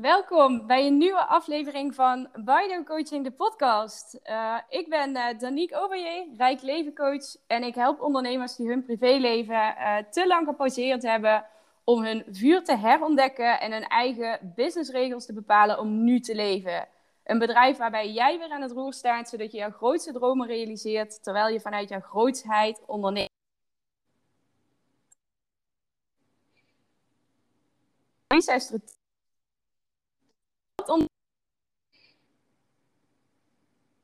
[0.00, 4.18] Welkom bij een nieuwe aflevering van Bido Coaching, de podcast.
[4.24, 7.36] Uh, ik ben uh, Danique Rijk Leven Coach.
[7.46, 11.46] En ik help ondernemers die hun privéleven uh, te lang gepauzeerd hebben
[11.84, 16.88] om hun vuur te herontdekken en hun eigen businessregels te bepalen om nu te leven.
[17.24, 21.22] Een bedrijf waarbij jij weer aan het roer staat, zodat je jouw grootste dromen realiseert,
[21.22, 23.34] terwijl je vanuit jouw grootsheid onderneemt.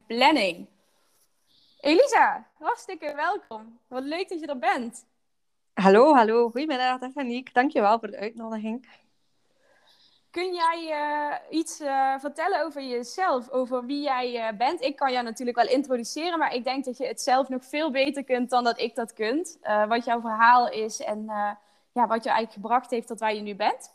[0.06, 0.66] Planning.
[1.80, 3.78] Elisa, hartstikke welkom.
[3.88, 5.04] Wat leuk dat je er bent.
[5.74, 6.50] Hallo, hallo.
[6.50, 7.52] Goedemiddag, Danique.
[7.52, 8.88] Dankjewel voor de uitnodiging.
[10.30, 14.80] Kun jij uh, iets uh, vertellen over jezelf, over wie jij uh, bent?
[14.80, 17.90] Ik kan jou natuurlijk wel introduceren, maar ik denk dat je het zelf nog veel
[17.90, 19.58] beter kunt dan dat ik dat kunt.
[19.88, 21.24] wat jouw verhaal is en
[21.92, 23.92] ja, wat je eigenlijk gebracht heeft tot waar je nu bent.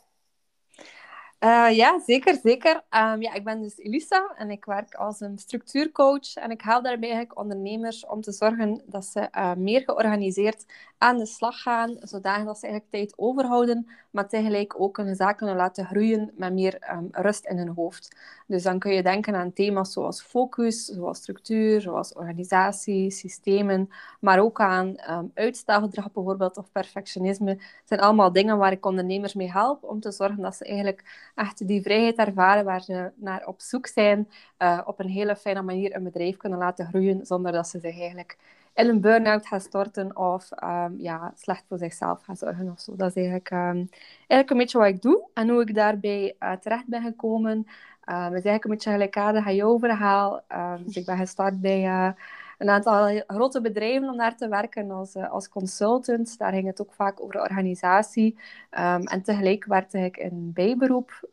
[1.44, 2.74] Uh, ja, zeker, zeker.
[2.74, 6.34] Um, ja, ik ben dus Elisa en ik werk als een structuurcoach.
[6.34, 10.64] En ik help daarbij eigenlijk ondernemers om te zorgen dat ze uh, meer georganiseerd
[10.98, 15.56] aan de slag gaan, zodat ze eigenlijk tijd overhouden, maar tegelijk ook hun zaak kunnen
[15.56, 18.16] laten groeien met meer um, rust in hun hoofd.
[18.46, 24.38] Dus dan kun je denken aan thema's zoals focus, zoals structuur, zoals organisatie, systemen, maar
[24.38, 27.50] ook aan um, uitstelgedrag bijvoorbeeld of perfectionisme.
[27.50, 31.27] Het zijn allemaal dingen waar ik ondernemers mee help om te zorgen dat ze eigenlijk
[31.38, 35.62] echt die vrijheid ervaren waar ze naar op zoek zijn, uh, op een hele fijne
[35.62, 38.38] manier een bedrijf kunnen laten groeien zonder dat ze zich eigenlijk
[38.74, 42.96] in een burn-out gaan storten of um, ja, slecht voor zichzelf gaan zorgen of zo.
[42.96, 46.52] Dat is eigenlijk, um, eigenlijk een beetje wat ik doe en hoe ik daarbij uh,
[46.52, 47.56] terecht ben gekomen.
[47.56, 47.64] Um,
[48.06, 50.42] is eigenlijk een beetje gelijkaardig aan jouw verhaal.
[50.84, 52.10] dus ik ben gestart bij uh,
[52.58, 56.38] een aantal grote bedrijven om daar te werken als, uh, als consultant.
[56.38, 58.36] Daar ging het ook vaak over organisatie.
[58.70, 61.28] en tegelijk werkte ik in bijberoep.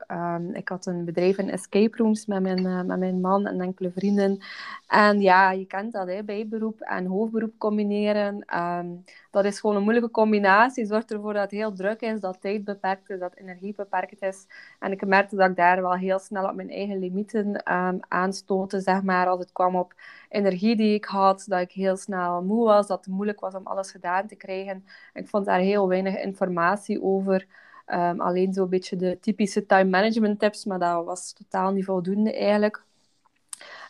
[0.53, 4.40] ik had een bedrijf in escape rooms met mijn, met mijn man en enkele vrienden.
[4.88, 8.59] En ja, je kent dat, hè, bijberoep en hoofdberoep combineren.
[8.59, 9.03] Um,
[9.35, 10.85] dat is gewoon een moeilijke combinatie.
[10.85, 14.46] Zorgt ervoor dat het heel druk is, dat tijd beperkt is, dat energie beperkt is.
[14.79, 18.79] En ik merkte dat ik daar wel heel snel op mijn eigen limieten um, aanstootte,
[18.79, 19.94] zeg maar, als het kwam op
[20.29, 23.68] energie die ik had, dat ik heel snel moe was, dat het moeilijk was om
[23.68, 24.85] alles gedaan te krijgen.
[25.13, 27.46] Ik vond daar heel weinig informatie over.
[27.88, 32.35] Um, alleen zo'n beetje de typische time management tips, maar dat was totaal niet voldoende
[32.35, 32.84] eigenlijk.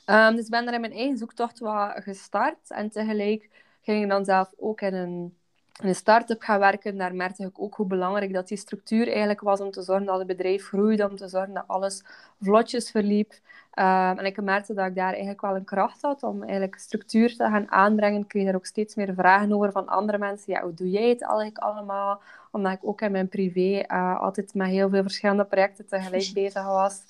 [0.06, 2.72] Um, dus ik ben daar in mijn eigen zoektocht wat gestart.
[2.72, 3.50] En tegelijk
[3.94, 5.38] ging dan zelf ook in een,
[5.82, 6.98] een start-up gaan werken.
[6.98, 10.18] Daar merkte ik ook hoe belangrijk dat die structuur eigenlijk was om te zorgen dat
[10.18, 12.04] het bedrijf groeide, om te zorgen dat alles
[12.42, 13.34] vlotjes verliep.
[13.80, 17.36] Um, en ik merkte dat ik daar eigenlijk wel een kracht had om eigenlijk structuur
[17.36, 18.22] te gaan aanbrengen.
[18.22, 20.54] Ik kreeg er ook steeds meer vragen over van andere mensen.
[20.54, 22.22] Ja, hoe doe jij het eigenlijk allemaal?
[22.52, 26.66] Omdat ik ook in mijn privé uh, altijd met heel veel verschillende projecten tegelijk bezig
[26.66, 27.04] was.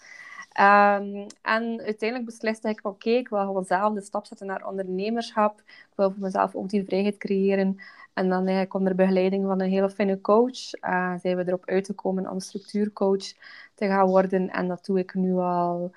[0.60, 5.60] Um, en uiteindelijk besliste ik, oké, ik wil gewoon zelf de stap zetten naar ondernemerschap.
[5.60, 7.80] Ik wil voor mezelf ook die vrijheid creëren.
[8.14, 12.30] En dan eigenlijk onder begeleiding van een hele fijne coach uh, zijn we erop uitgekomen
[12.30, 13.34] om structuurcoach
[13.74, 14.50] te gaan worden.
[14.50, 15.92] En dat doe ik nu al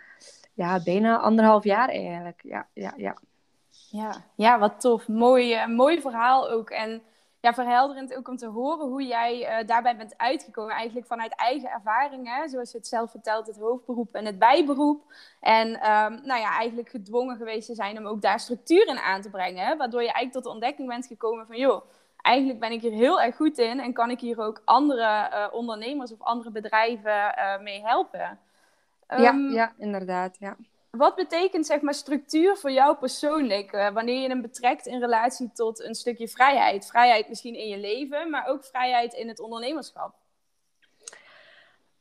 [0.54, 2.40] ja, bijna anderhalf jaar eigenlijk.
[2.42, 3.16] Ja, ja, ja.
[3.90, 5.08] Ja, ja wat tof.
[5.08, 6.70] Mooi, uh, mooi verhaal ook.
[6.70, 7.02] En
[7.40, 10.74] ja, verhelderend ook om te horen hoe jij uh, daarbij bent uitgekomen.
[10.74, 15.12] Eigenlijk vanuit eigen ervaringen, zoals je het zelf vertelt, het hoofdberoep en het bijberoep.
[15.40, 19.20] En um, nou ja, eigenlijk gedwongen geweest te zijn om ook daar structuur in aan
[19.20, 19.78] te brengen.
[19.78, 21.82] Waardoor je eigenlijk tot de ontdekking bent gekomen van, joh,
[22.16, 25.46] eigenlijk ben ik hier heel erg goed in en kan ik hier ook andere uh,
[25.50, 28.38] ondernemers of andere bedrijven uh, mee helpen.
[29.08, 30.56] Um, ja, ehm, ja, inderdaad, ja.
[30.90, 33.72] Wat betekent zeg maar, structuur voor jou persoonlijk?
[33.72, 36.86] Uh, wanneer je hem betrekt in relatie tot een stukje vrijheid.
[36.86, 40.14] Vrijheid misschien in je leven, maar ook vrijheid in het ondernemerschap.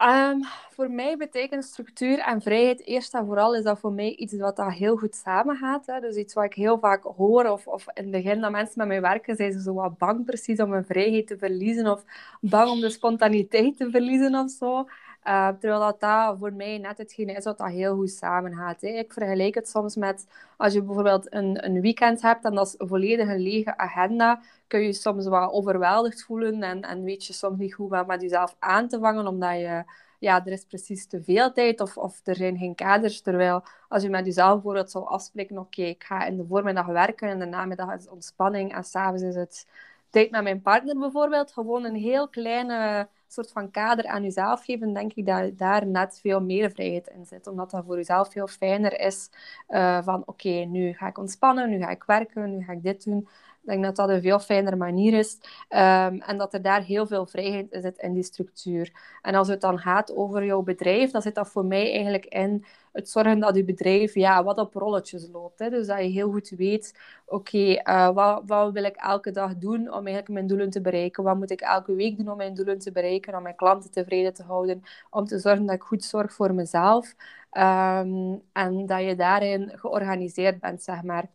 [0.02, 4.38] Um, voor mij betekent structuur en vrijheid eerst en vooral is dat voor mij iets
[4.38, 5.86] wat dat heel goed samengaat.
[5.86, 8.88] Dus iets wat ik heel vaak hoor of, of in het begin dat mensen met
[8.88, 12.04] mij werken, zijn ze zo wat bang precies om hun vrijheid te verliezen of
[12.42, 14.88] bang om de spontaniteit te verliezen of zo.
[15.28, 18.82] Uh, terwijl dat, dat voor mij net hetgeen is wat dat heel goed samengaat.
[18.84, 20.28] Ik vergelijk het soms met
[20.58, 24.80] als je bijvoorbeeld een, een weekend hebt en dat is volledig een lege agenda, kun
[24.80, 28.22] je je soms wat overweldigd voelen en, en weet je soms niet goed wat met
[28.22, 29.84] jezelf aan te vangen, omdat je,
[30.20, 33.22] ja, er is precies te veel tijd of, of er zijn geen kaders.
[33.22, 37.30] Terwijl als je met jezelf bijvoorbeeld zou afspreken, oké, ik ga in de voormiddag werken
[37.30, 39.68] en de namiddag is ontspanning en s'avonds is het
[40.10, 44.94] tijd met mijn partner bijvoorbeeld, gewoon een heel kleine soort van kader aan jezelf geven,
[44.94, 47.48] denk ik dat daar net veel meer vrijheid in zit.
[47.48, 49.30] Omdat dat voor jezelf veel fijner is
[49.70, 53.04] uh, van oké, nu ga ik ontspannen, nu ga ik werken, nu ga ik dit
[53.04, 53.28] doen.
[53.68, 55.38] Denk dat dat een veel fijnere manier is.
[55.70, 58.92] Ehm, en dat er daar heel veel vrijheid zit in die structuur.
[59.22, 62.66] En als het dan gaat over jouw bedrijf, dan zit dat voor mij eigenlijk in
[62.92, 65.60] het zorgen dat je bedrijf ja, wat op rolletjes loopt.
[65.60, 65.70] Hè.
[65.70, 69.80] Dus dat je heel goed weet, oké, eh, wat, wat wil ik elke dag doen
[69.80, 71.24] om eigenlijk mijn doelen te bereiken?
[71.24, 73.36] Wat moet ik elke week doen om mijn doelen te bereiken?
[73.36, 74.84] Om mijn klanten tevreden te houden?
[75.10, 77.16] Om te zorgen dat ik goed zorg voor mezelf.
[77.52, 81.26] Ehm, en dat je daarin georganiseerd bent, zeg maar.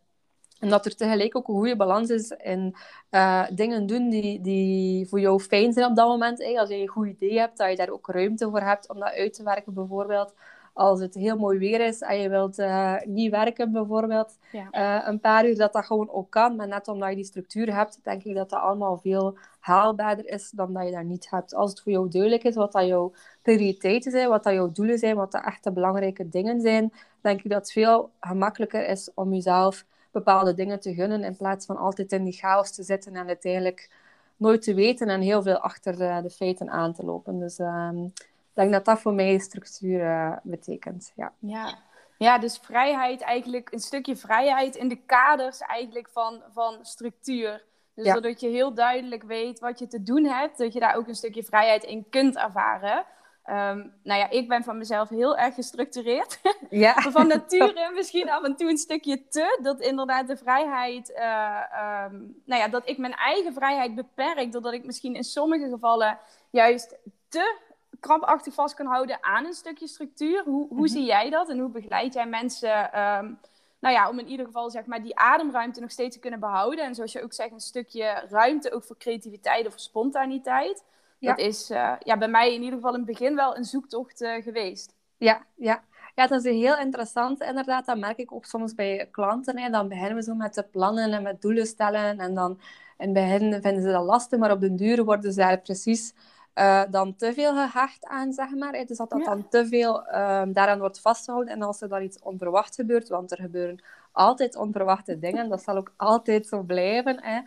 [0.63, 2.75] En dat er tegelijk ook een goede balans is in
[3.11, 6.57] uh, dingen doen die, die voor jou fijn zijn op dat moment.
[6.57, 9.13] Als je een goed idee hebt, dat je daar ook ruimte voor hebt om dat
[9.13, 10.33] uit te werken, bijvoorbeeld.
[10.73, 15.19] Als het heel mooi weer is en je wilt uh, niet werken, bijvoorbeeld, uh, een
[15.19, 16.55] paar uur, dat dat gewoon ook kan.
[16.55, 20.49] Maar net omdat je die structuur hebt, denk ik dat dat allemaal veel haalbaarder is
[20.49, 21.55] dan dat je dat niet hebt.
[21.55, 23.11] Als het voor jou duidelijk is wat dat jouw
[23.41, 27.41] prioriteiten zijn, wat dat jouw doelen zijn, wat dat echt de belangrijke dingen zijn, denk
[27.41, 31.77] ik dat het veel gemakkelijker is om jezelf bepaalde dingen te gunnen in plaats van
[31.77, 33.89] altijd in die chaos te zitten en uiteindelijk
[34.37, 37.39] nooit te weten en heel veel achter de, de feiten aan te lopen.
[37.39, 41.11] Dus um, ik denk dat dat voor mij structuur uh, betekent.
[41.15, 41.31] Ja.
[41.39, 41.77] Ja.
[42.17, 47.63] ja, dus vrijheid eigenlijk, een stukje vrijheid in de kaders eigenlijk van, van structuur.
[47.95, 48.13] Dus ja.
[48.13, 51.15] zodat je heel duidelijk weet wat je te doen hebt, dat je daar ook een
[51.15, 53.05] stukje vrijheid in kunt ervaren.
[53.49, 56.39] Um, nou ja, ik ben van mezelf heel erg gestructureerd.
[56.69, 56.93] Ja.
[56.93, 59.59] van nature misschien af en toe een stukje te.
[59.61, 64.51] Dat inderdaad de vrijheid, uh, um, nou ja, dat ik mijn eigen vrijheid beperk.
[64.51, 66.19] Doordat ik misschien in sommige gevallen
[66.49, 66.95] juist
[67.27, 67.55] te
[67.99, 70.43] krampachtig vast kan houden aan een stukje structuur.
[70.43, 70.87] Hoe, hoe mm -hmm.
[70.87, 72.99] zie jij dat en hoe begeleid jij mensen?
[72.99, 73.39] Um,
[73.79, 76.85] nou ja, om in ieder geval zeg maar die ademruimte nog steeds te kunnen behouden.
[76.85, 80.83] En zoals je ook zegt, een stukje ruimte ook voor creativiteit of voor spontaniteit.
[81.23, 81.29] Ja.
[81.29, 84.21] Dat is uh, ja, bij mij in ieder geval in het begin wel een zoektocht
[84.21, 84.95] uh, geweest.
[85.17, 85.83] Ja, ja.
[86.15, 87.85] Ja, dat is heel interessant inderdaad.
[87.85, 89.59] Dat merk ik ook soms bij klanten.
[89.59, 89.69] Hè.
[89.69, 92.19] Dan beginnen we zo met de plannen en met doelen stellen.
[92.19, 92.59] En dan
[92.97, 96.13] in het begin vinden ze dat lastig, maar op den duur worden ze daar precies
[96.55, 98.73] uh, dan te veel gehecht aan, zeg maar.
[98.73, 98.83] Hè.
[98.83, 99.25] Dus dat dat ja.
[99.25, 101.53] dan te veel um, daaraan wordt vastgehouden.
[101.53, 105.77] En als er dan iets onverwacht gebeurt, want er gebeuren altijd onverwachte dingen, dat zal
[105.77, 107.19] ook altijd zo blijven.
[107.21, 107.37] Hè.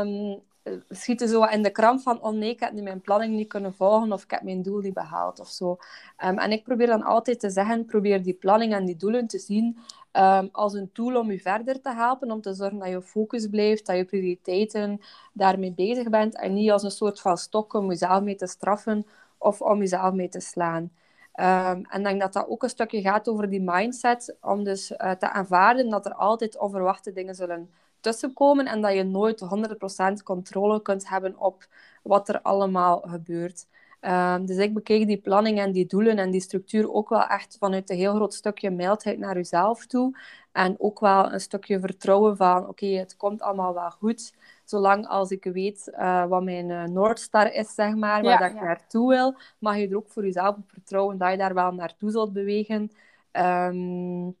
[0.00, 0.40] Um,
[0.88, 3.74] schieten zo in de kramp van, oh nee, ik heb nu mijn planning niet kunnen
[3.74, 5.70] volgen of ik heb mijn doel niet behaald of zo.
[6.24, 9.38] Um, en ik probeer dan altijd te zeggen, probeer die planning en die doelen te
[9.38, 9.78] zien
[10.12, 13.46] um, als een tool om je verder te helpen, om te zorgen dat je focus
[13.46, 15.00] blijft, dat je prioriteiten
[15.32, 19.06] daarmee bezig bent en niet als een soort van stok om jezelf mee te straffen
[19.38, 20.90] of om jezelf mee te slaan.
[21.40, 25.10] Um, en denk dat dat ook een stukje gaat over die mindset, om dus uh,
[25.10, 27.70] te aanvaarden dat er altijd onverwachte dingen zullen
[28.06, 29.44] tussenkomen en dat je nooit
[30.20, 31.66] 100% controle kunt hebben op
[32.02, 33.66] wat er allemaal gebeurt.
[34.00, 37.56] Um, dus ik bekeek die planning en die doelen en die structuur ook wel echt
[37.58, 40.18] vanuit een heel groot stukje mildheid naar jezelf toe.
[40.52, 44.34] En ook wel een stukje vertrouwen van, oké, okay, het komt allemaal wel goed.
[44.64, 48.54] Zolang als ik weet uh, wat mijn uh, Noordstar is, zeg maar, waar ja, ik
[48.54, 48.62] ja.
[48.62, 52.10] naartoe wil, mag je er ook voor jezelf op vertrouwen dat je daar wel naartoe
[52.10, 52.90] zult bewegen.
[53.32, 54.36] Um,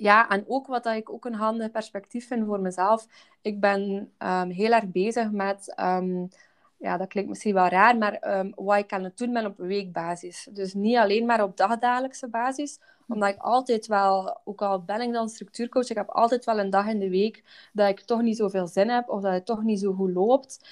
[0.00, 3.06] ja, en ook wat dat ik ook een handig perspectief vind voor mezelf.
[3.42, 6.28] Ik ben um, heel erg bezig met, um,
[6.76, 9.56] ja, dat klinkt misschien wel raar, maar um, wat ik aan het doen ben op
[9.56, 10.48] weekbasis.
[10.52, 15.12] Dus niet alleen maar op dagdagelijkse basis, omdat ik altijd wel, ook al ben ik
[15.12, 18.36] dan structuurcoach, ik heb altijd wel een dag in de week dat ik toch niet
[18.36, 20.68] zoveel zin heb of dat het toch niet zo goed loopt.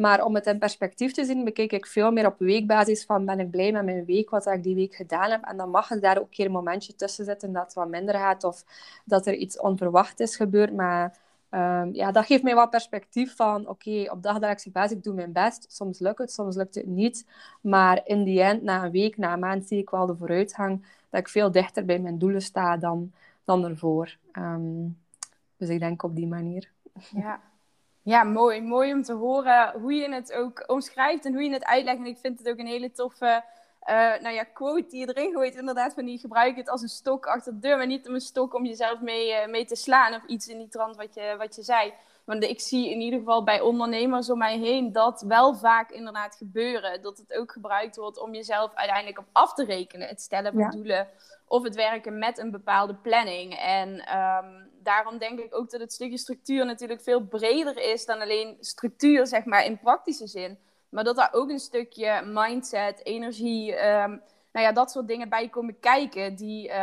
[0.00, 3.40] Maar om het in perspectief te zien, bekijk ik veel meer op weekbasis van ben
[3.40, 5.44] ik blij met mijn week, wat ik die week gedaan heb.
[5.44, 8.14] En dan mag er daar ook een keer momentje tussen zitten dat het wat minder
[8.14, 8.64] gaat of
[9.04, 10.74] dat er iets onverwacht is gebeurd.
[10.74, 11.18] Maar
[11.50, 15.14] um, ja, dat geeft mij wat perspectief van oké, okay, op dagelijkse basis, ik doe
[15.14, 15.66] mijn best.
[15.68, 17.26] Soms lukt het, soms lukt het niet.
[17.60, 20.86] Maar in die end, na een week, na een maand, zie ik wel de vooruitgang
[21.10, 23.12] dat ik veel dichter bij mijn doelen sta dan,
[23.44, 24.16] dan ervoor.
[24.32, 24.98] Um,
[25.56, 26.70] dus ik denk op die manier.
[27.14, 27.40] Ja,
[28.02, 28.60] ja, mooi.
[28.60, 31.98] Mooi om te horen hoe je het ook omschrijft en hoe je het uitlegt.
[31.98, 33.44] En ik vind het ook een hele toffe
[33.90, 35.54] uh, nou ja, quote die je erin gooit.
[35.54, 38.20] Inderdaad, van die gebruik het als een stok achter de deur, maar niet om een
[38.20, 41.34] stok om jezelf mee, uh, mee te slaan of iets in die trant wat je,
[41.38, 41.92] wat je zei.
[42.24, 46.36] Want ik zie in ieder geval bij ondernemers om mij heen dat wel vaak inderdaad
[46.36, 47.02] gebeuren.
[47.02, 50.08] Dat het ook gebruikt wordt om jezelf uiteindelijk op af te rekenen.
[50.08, 50.70] Het stellen van ja.
[50.70, 51.08] doelen
[51.46, 53.54] of het werken met een bepaalde planning.
[53.58, 58.20] En um, daarom denk ik ook dat het stukje structuur natuurlijk veel breder is dan
[58.20, 60.58] alleen structuur, zeg maar, in praktische zin.
[60.90, 65.48] Maar dat daar ook een stukje mindset, energie, um, nou ja, dat soort dingen bij
[65.48, 66.36] komen kijken.
[66.36, 66.74] Die uh,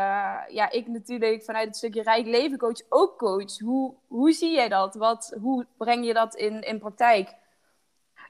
[0.48, 3.60] ja, ik natuurlijk vanuit het stukje Rijk Leven Coach ook coach.
[3.60, 4.96] Hoe, hoe zie jij dat?
[4.96, 7.36] Wat, hoe breng je dat in, in praktijk?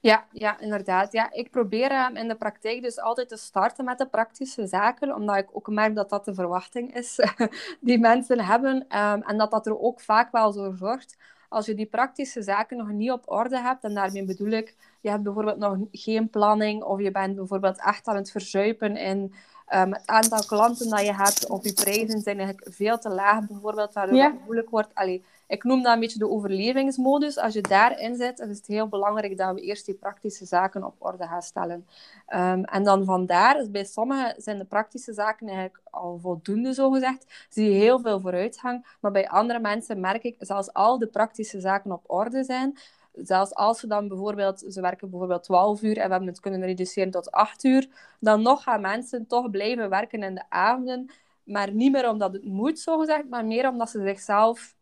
[0.02, 1.12] Ja, ja, inderdaad.
[1.12, 5.16] Ja, ik probeer uh, in de praktijk dus altijd te starten met de praktische zaken,
[5.16, 7.20] omdat ik ook merk dat dat de verwachting is
[7.82, 8.76] die mensen hebben.
[8.76, 11.18] Um, en dat dat er ook vaak wel zo zorgt
[11.48, 15.10] als je die praktische zaken nog niet op orde hebt, en daarmee bedoel ik, je
[15.10, 19.34] hebt bijvoorbeeld nog geen planning, of je bent bijvoorbeeld echt aan het verzuipen in
[19.74, 23.48] um, het aantal klanten dat je hebt, of je prijzen zijn eigenlijk veel te laag
[23.48, 24.96] bijvoorbeeld, waardoor het moeilijk wordt.
[24.96, 27.38] Allee, ik noem dat een beetje de overlevingsmodus.
[27.38, 30.96] Als je daarin zit, is het heel belangrijk dat we eerst die praktische zaken op
[30.98, 31.88] orde gaan stellen.
[32.34, 37.46] Um, en dan vandaar, dus bij sommigen zijn de praktische zaken eigenlijk al voldoende, zogezegd.
[37.50, 38.86] Zie je heel veel vooruitgang.
[39.00, 42.78] Maar bij andere mensen merk ik, zelfs al de praktische zaken op orde zijn,
[43.14, 46.66] zelfs als ze dan bijvoorbeeld, ze werken bijvoorbeeld 12 uur en we hebben het kunnen
[46.66, 47.88] reduceren tot 8 uur,
[48.20, 51.10] dan nog gaan mensen toch blijven werken in de avonden.
[51.44, 54.76] Maar niet meer omdat het moet, zogezegd, maar meer omdat ze zichzelf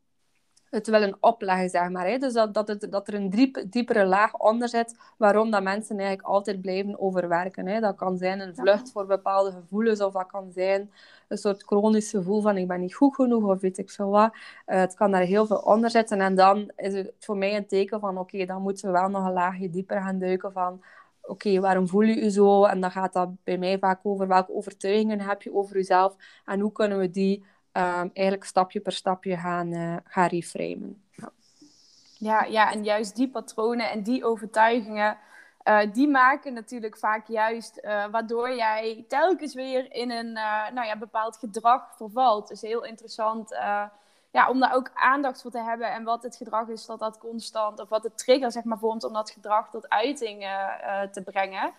[0.76, 2.08] het willen opleggen, zeg maar.
[2.08, 2.18] Hè.
[2.18, 5.98] Dus dat, dat, het, dat er een diep, diepere laag onder zit, waarom dat mensen
[5.98, 7.68] eigenlijk altijd blijven overwerken.
[7.68, 7.80] Hè.
[7.80, 10.92] Dat kan zijn een vlucht voor bepaalde gevoelens, of dat kan zijn
[11.28, 14.34] een soort chronisch gevoel van ik ben niet goed genoeg, of weet ik veel wat.
[14.34, 14.40] Uh,
[14.80, 16.22] het kan daar heel veel onder zitten.
[16.22, 19.26] En dan is het voor mij een teken van, oké, dan moeten we wel nog
[19.26, 20.82] een laagje dieper gaan duiken van
[21.28, 22.66] oké, waarom voel je je zo?
[22.66, 26.16] En dan gaat dat bij mij vaak over welke overtuigingen heb je over jezelf
[26.46, 27.44] en hoe kunnen we die
[27.78, 31.04] um, eigenlijk stapje per stapje gaan, uh, gaan reframen.
[32.18, 32.46] Ja.
[32.46, 32.72] ja.
[32.72, 35.18] En juist die patronen en die overtuigingen,
[35.64, 40.32] uh, die maken natuurlijk vaak juist uh, waardoor jij telkens weer in een
[40.74, 42.48] nou ja, bepaald gedrag vervalt.
[42.48, 43.50] Dus heel interessant
[44.32, 47.18] ja, om daar ook aandacht voor te hebben en wat het gedrag is dat dat
[47.18, 50.40] constant, of wat de trigger zeg maar vormt om dat gedrag tot uiting
[51.12, 51.74] te brengen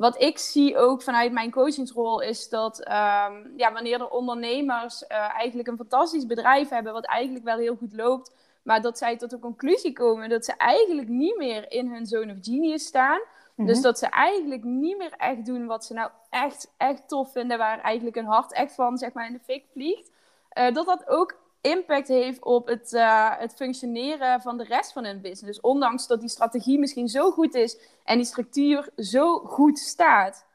[0.00, 5.08] wat ik zie ook vanuit mijn coachingsrol is dat um, ja, wanneer er ondernemers uh,
[5.34, 9.30] eigenlijk een fantastisch bedrijf hebben, wat eigenlijk wel heel goed loopt, maar dat zij tot
[9.30, 13.20] de conclusie komen dat ze eigenlijk niet meer in hun zone of genius staan.
[13.56, 13.82] Dus mhm.
[13.82, 17.80] dat ze eigenlijk niet meer echt doen wat ze nou echt, echt tof vinden, waar
[17.80, 20.10] eigenlijk een hart echt van zeg maar, in de fik vliegt.
[20.58, 25.04] Uh, dat dat ook impact heeft op het, uh, het functioneren van de rest van
[25.04, 25.60] hun business.
[25.60, 30.46] Ondanks dat die strategie misschien zo goed is en die structuur zo goed staat.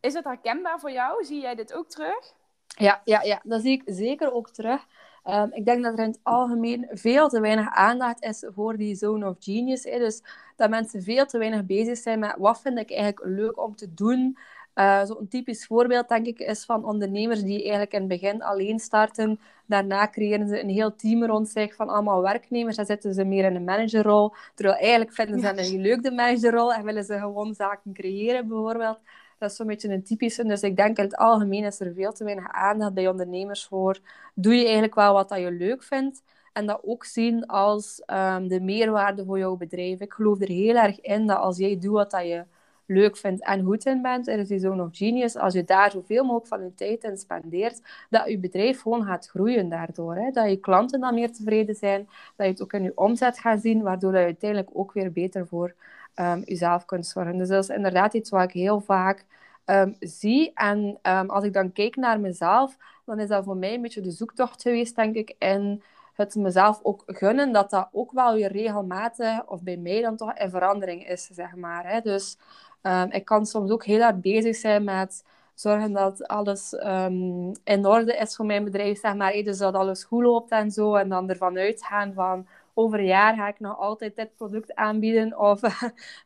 [0.00, 1.24] Is het herkenbaar voor jou?
[1.24, 2.34] Zie jij dit ook terug?
[2.66, 4.86] Ja, ja, ja dat zie ik zeker ook terug.
[5.24, 8.94] Um, ik denk dat er in het algemeen veel te weinig aandacht is voor die
[8.94, 9.84] zone of genius.
[9.84, 9.98] Hè.
[9.98, 10.22] Dus
[10.56, 13.94] dat mensen veel te weinig bezig zijn met wat vind ik eigenlijk leuk om te
[13.94, 14.38] doen.
[14.80, 18.78] Uh, Zo'n typisch voorbeeld, denk ik, is van ondernemers die eigenlijk in het begin alleen
[18.78, 19.40] starten.
[19.66, 22.76] Daarna creëren ze een heel team rond zich van allemaal werknemers.
[22.76, 24.32] Dan zitten ze meer in een managerrol.
[24.54, 25.74] Terwijl eigenlijk vinden ze ja.
[25.74, 28.98] een leuk de managerrol en willen ze gewoon zaken creëren, bijvoorbeeld.
[29.38, 30.44] Dat is zo'n beetje een typische.
[30.44, 33.98] Dus ik denk in het algemeen is er veel te weinig aandacht bij ondernemers voor.
[34.34, 36.22] Doe je eigenlijk wel wat dat je leuk vindt?
[36.52, 40.00] En dat ook zien als um, de meerwaarde voor jouw bedrijf.
[40.00, 42.44] Ik geloof er heel erg in dat als jij doet wat dat je
[42.90, 45.90] leuk vindt en goed in bent, er is die zone of genius, als je daar
[45.90, 50.14] zoveel mogelijk van je tijd in spendeert, dat je bedrijf gewoon gaat groeien daardoor.
[50.14, 50.30] Hè?
[50.30, 53.60] Dat je klanten dan meer tevreden zijn, dat je het ook in je omzet gaat
[53.60, 55.74] zien, waardoor je uiteindelijk ook weer beter voor
[56.16, 57.38] um, jezelf kunt zorgen.
[57.38, 59.24] Dus dat is inderdaad iets wat ik heel vaak
[59.66, 60.50] um, zie.
[60.54, 64.00] En um, als ik dan kijk naar mezelf, dan is dat voor mij een beetje
[64.00, 65.82] de zoektocht geweest, denk ik, in
[66.26, 70.34] het mezelf ook gunnen, dat dat ook wel weer regelmatig, of bij mij dan toch,
[70.34, 71.90] in verandering is, zeg maar.
[71.92, 72.00] Hè?
[72.00, 72.38] Dus
[72.82, 75.24] Um, ik kan soms ook heel hard bezig zijn met
[75.54, 79.32] zorgen dat alles um, in orde is voor mijn bedrijf, zeg maar.
[79.32, 80.94] Dus dat alles goed loopt en zo.
[80.94, 85.38] En dan ervan uitgaan van over een jaar ga ik nog altijd dit product aanbieden
[85.38, 85.70] of um,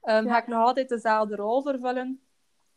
[0.30, 2.20] ga ik nog altijd dezelfde rol vervullen.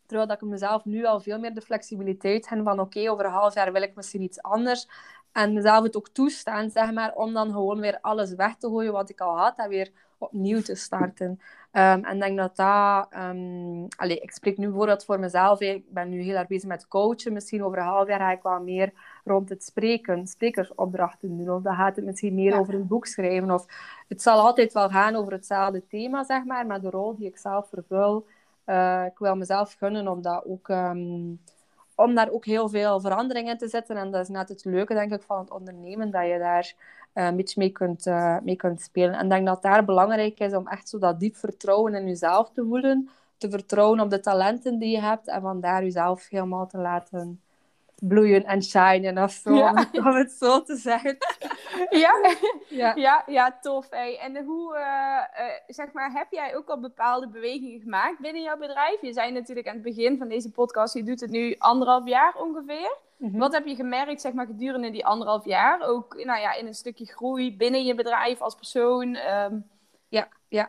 [0.06, 3.30] Terwijl dat ik mezelf nu al veel meer de flexibiliteit heb van oké, over een
[3.30, 4.88] half jaar wil ik misschien iets anders.
[5.32, 8.92] En mezelf het ook toestaan, zeg maar, om dan gewoon weer alles weg te gooien
[8.92, 11.40] wat ik al had en weer opnieuw te starten.
[11.72, 13.08] Um, en ik denk dat dat...
[13.22, 15.60] Um, allez, ik spreek nu bijvoorbeeld voor mezelf.
[15.60, 17.32] Ik ben nu heel erg bezig met coachen.
[17.32, 18.92] Misschien over een half jaar ga ik wel meer
[19.24, 21.50] rond het spreken, sprekersopdrachten doen.
[21.50, 23.50] Of dan gaat het misschien meer over een boek schrijven.
[23.50, 23.66] Of
[24.08, 26.66] het zal altijd wel gaan over hetzelfde thema, zeg maar.
[26.66, 28.26] Maar de rol die ik zelf vervul,
[28.66, 30.68] uh, ik wil mezelf gunnen om dat ook...
[30.68, 31.40] Um,
[31.98, 33.96] om daar ook heel veel verandering in te zetten.
[33.96, 36.74] En dat is net het leuke, denk ik, van het ondernemen, dat je daar
[37.14, 39.14] uh, een beetje mee kunt, uh, mee kunt spelen.
[39.14, 42.50] En ik denk dat daar belangrijk is om echt zo dat diep vertrouwen in jezelf
[42.50, 43.08] te voelen.
[43.36, 47.40] Te vertrouwen op de talenten die je hebt en van daar jezelf helemaal te laten
[48.00, 49.88] bloeien en shinen of zo, ja.
[49.92, 51.16] om het zo te zeggen.
[51.90, 52.34] Ja,
[52.68, 52.92] ja.
[52.94, 53.90] ja, ja tof.
[53.90, 54.18] Hey.
[54.18, 58.58] En hoe, uh, uh, zeg maar, heb jij ook al bepaalde bewegingen gemaakt binnen jouw
[58.58, 59.00] bedrijf?
[59.00, 62.34] Je zei natuurlijk aan het begin van deze podcast, je doet het nu anderhalf jaar
[62.36, 62.96] ongeveer.
[63.16, 63.38] Mhm.
[63.38, 65.88] Wat heb je gemerkt, zeg maar, gedurende die anderhalf jaar?
[65.88, 69.16] Ook nou ja, in een stukje groei binnen je bedrijf als persoon?
[69.16, 69.66] Um...
[70.08, 70.68] Ja, ja.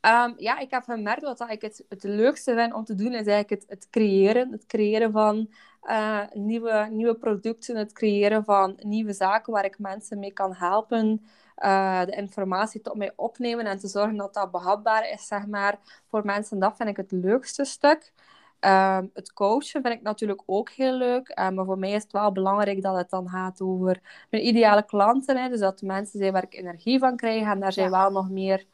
[0.00, 3.26] Ehm, ja, ik heb gemerkt wat ik het, het leukste vind om te doen, is
[3.26, 4.52] eigenlijk het, het creëren.
[4.52, 5.50] Het creëren van
[5.86, 11.24] uh, nieuwe, nieuwe producten, het creëren van nieuwe zaken waar ik mensen mee kan helpen.
[11.58, 15.78] Uh, de informatie tot mij opnemen en te zorgen dat dat behapbaar is, zeg maar,
[16.08, 16.58] voor mensen.
[16.58, 18.12] Dat vind ik het leukste stuk.
[18.60, 21.38] Um, het coachen vind ik natuurlijk ook heel leuk.
[21.38, 24.00] Um, maar voor mij is het wel belangrijk dat het dan gaat over
[24.30, 25.36] mijn ideale klanten.
[25.36, 27.46] Hè, dus dat de mensen zijn waar ik energie van krijg.
[27.46, 28.66] En daar zijn wel nog meer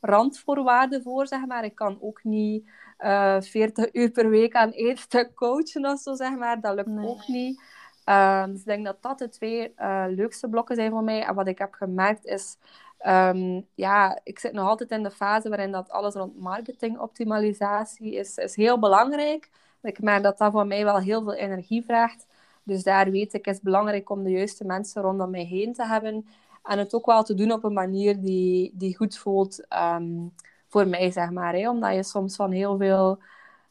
[0.00, 1.64] randvoorwaarden voor, zeg maar.
[1.64, 6.00] Ik kan ook niet uh, eh, 40 uur per week aan één stuk coachen of
[6.00, 6.60] zo, zeg maar.
[6.60, 7.60] Dat lukt ook niet.
[8.08, 11.22] Um, dus ik denk dat dat de twee uh, leukste blokken zijn voor mij.
[11.24, 12.58] En wat ik heb gemerkt is...
[13.06, 18.36] Um, ja, ik zit nog altijd in de fase waarin dat alles rond marketingoptimalisatie is,
[18.36, 19.50] is heel belangrijk.
[19.82, 22.26] Ik merk dat dat voor mij wel heel veel energie vraagt.
[22.62, 25.86] Dus daar weet ik, is het belangrijk om de juiste mensen rondom mij heen te
[25.86, 26.26] hebben.
[26.62, 30.32] En het ook wel te doen op een manier die, die goed voelt um,
[30.76, 31.54] voor mij, zeg maar.
[31.54, 31.68] Hè?
[31.68, 33.18] Omdat je soms van heel veel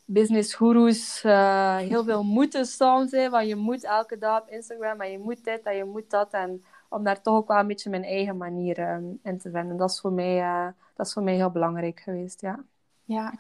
[0.06, 3.12] business gurus uh, heel veel moeten soms.
[3.12, 3.30] Hè?
[3.30, 6.34] Want je moet elke dag op Instagram en je moet dit en je moet dat.
[6.34, 9.78] En om daar toch ook wel een beetje mijn eigen manier um, in te vinden.
[9.78, 12.64] Dat is, voor mij, uh, dat is voor mij heel belangrijk geweest, ja.
[13.04, 13.34] Ja.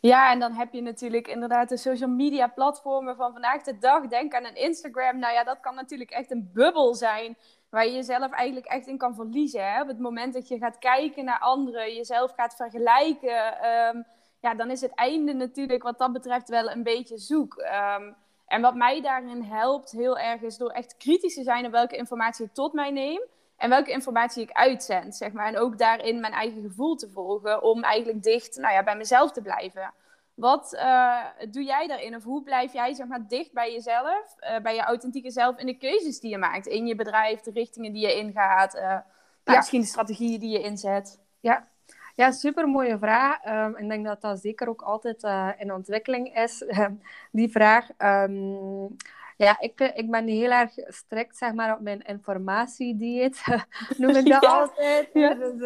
[0.00, 4.06] Ja, en dan heb je natuurlijk inderdaad de social media platformen van vandaag de dag.
[4.06, 5.18] Denk aan een Instagram.
[5.18, 7.36] Nou ja, dat kan natuurlijk echt een bubbel zijn
[7.74, 9.72] waar je jezelf eigenlijk echt in kan verliezen.
[9.72, 9.80] Hè?
[9.80, 14.04] Op het moment dat je gaat kijken naar anderen, jezelf gaat vergelijken, um,
[14.40, 17.56] ja, dan is het einde natuurlijk wat dat betreft wel een beetje zoek.
[17.98, 18.14] Um,
[18.46, 21.96] en wat mij daarin helpt heel erg is door echt kritisch te zijn op welke
[21.96, 23.20] informatie ik tot mij neem.
[23.56, 25.46] En welke informatie ik uitzend, zeg maar.
[25.46, 29.32] En ook daarin mijn eigen gevoel te volgen om eigenlijk dicht nou ja, bij mezelf
[29.32, 29.92] te blijven.
[30.34, 32.16] Wat uh, doe jij daarin?
[32.16, 35.66] Of hoe blijf jij zeg maar, dicht bij jezelf, uh, bij je authentieke zelf in
[35.66, 39.02] de keuzes die je maakt in je bedrijf, de richtingen die je ingaat, uh, nou,
[39.44, 41.20] misschien de strategieën die je inzet?
[41.40, 41.68] Ja,
[42.14, 43.46] ja, super mooie vraag.
[43.46, 45.22] Um, ik denk dat dat zeker ook altijd
[45.58, 46.92] in ontwikkeling is, ehm,
[47.30, 47.88] die vraag.
[47.98, 48.96] Um,
[49.36, 53.44] ja, ik, ik ben heel erg strikt zeg maar, op mijn informatiedieet,
[53.98, 55.10] noem ik dat altijd.
[55.12, 55.34] Ja.
[55.34, 55.60] Dus,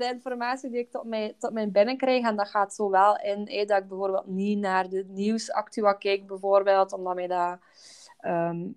[0.00, 3.66] de informatie die ik tot mij, tot mij binnenkrijg, en dat gaat zowel in eh,
[3.66, 7.58] dat ik bijvoorbeeld niet naar de nieuwsactua kijk, bijvoorbeeld, omdat mij dat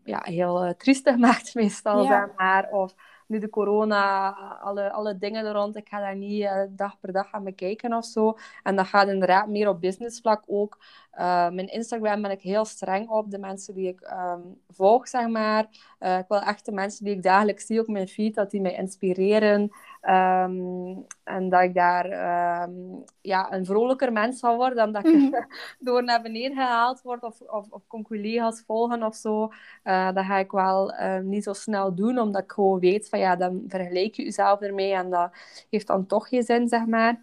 [0.03, 2.69] ja, heel uh, triestig maakt meestal, zeg maar.
[2.71, 2.95] Of
[3.27, 4.29] nu de corona,
[4.61, 7.93] alle, alle dingen er rond, ik ga daar niet uh, dag per dag aan bekijken
[7.93, 8.37] of zo.
[8.63, 10.77] En dat gaat inderdaad meer op businessvlak ook.
[11.19, 13.31] Uh, mijn Instagram ben ik heel streng op.
[13.31, 15.67] De mensen die ik um, volg, zeg maar.
[15.99, 18.61] Uh, ik wil echt de mensen die ik dagelijks zie op mijn feed, dat die
[18.61, 19.61] mij inspireren.
[20.01, 22.05] Um, en dat ik daar
[22.63, 25.47] um, ja, een vrolijker mens zal worden dan dat ik -hmm.
[25.87, 29.51] door naar beneden gehaald word of, of, of collega's volgen of zo.
[29.83, 33.35] Uh, dat ga ik wel niet zo snel doen, omdat ik gewoon weet van ja,
[33.35, 35.31] dan vergelijk je jezelf ermee en dat
[35.69, 37.21] heeft dan toch geen zin, zeg maar.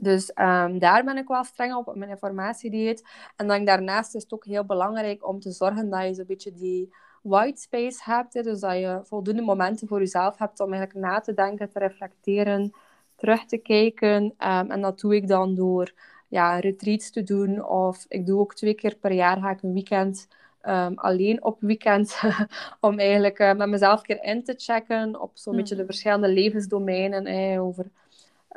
[0.00, 3.04] Dus um, daar ben ik wel streng op, op mijn informatiedieet.
[3.36, 6.52] En dan daarnaast is het ook heel belangrijk om te zorgen dat je zo'n beetje
[6.52, 8.34] die white space hebt.
[8.34, 11.78] Hè, dus dat je voldoende momenten voor jezelf hebt om eigenlijk na te denken, te
[11.78, 12.72] reflecteren,
[13.16, 14.22] terug te kijken.
[14.22, 15.92] Um, en dat doe ik dan door
[16.28, 17.64] ja, retreats te doen.
[17.64, 20.28] Of ik doe ook twee keer per jaar ga ik een weekend
[20.68, 22.20] um, alleen op weekend.
[22.80, 25.58] om eigenlijk uh, met mezelf een keer in te checken op zo'n mm.
[25.58, 27.26] beetje de verschillende levensdomeinen.
[27.26, 27.90] Hè, over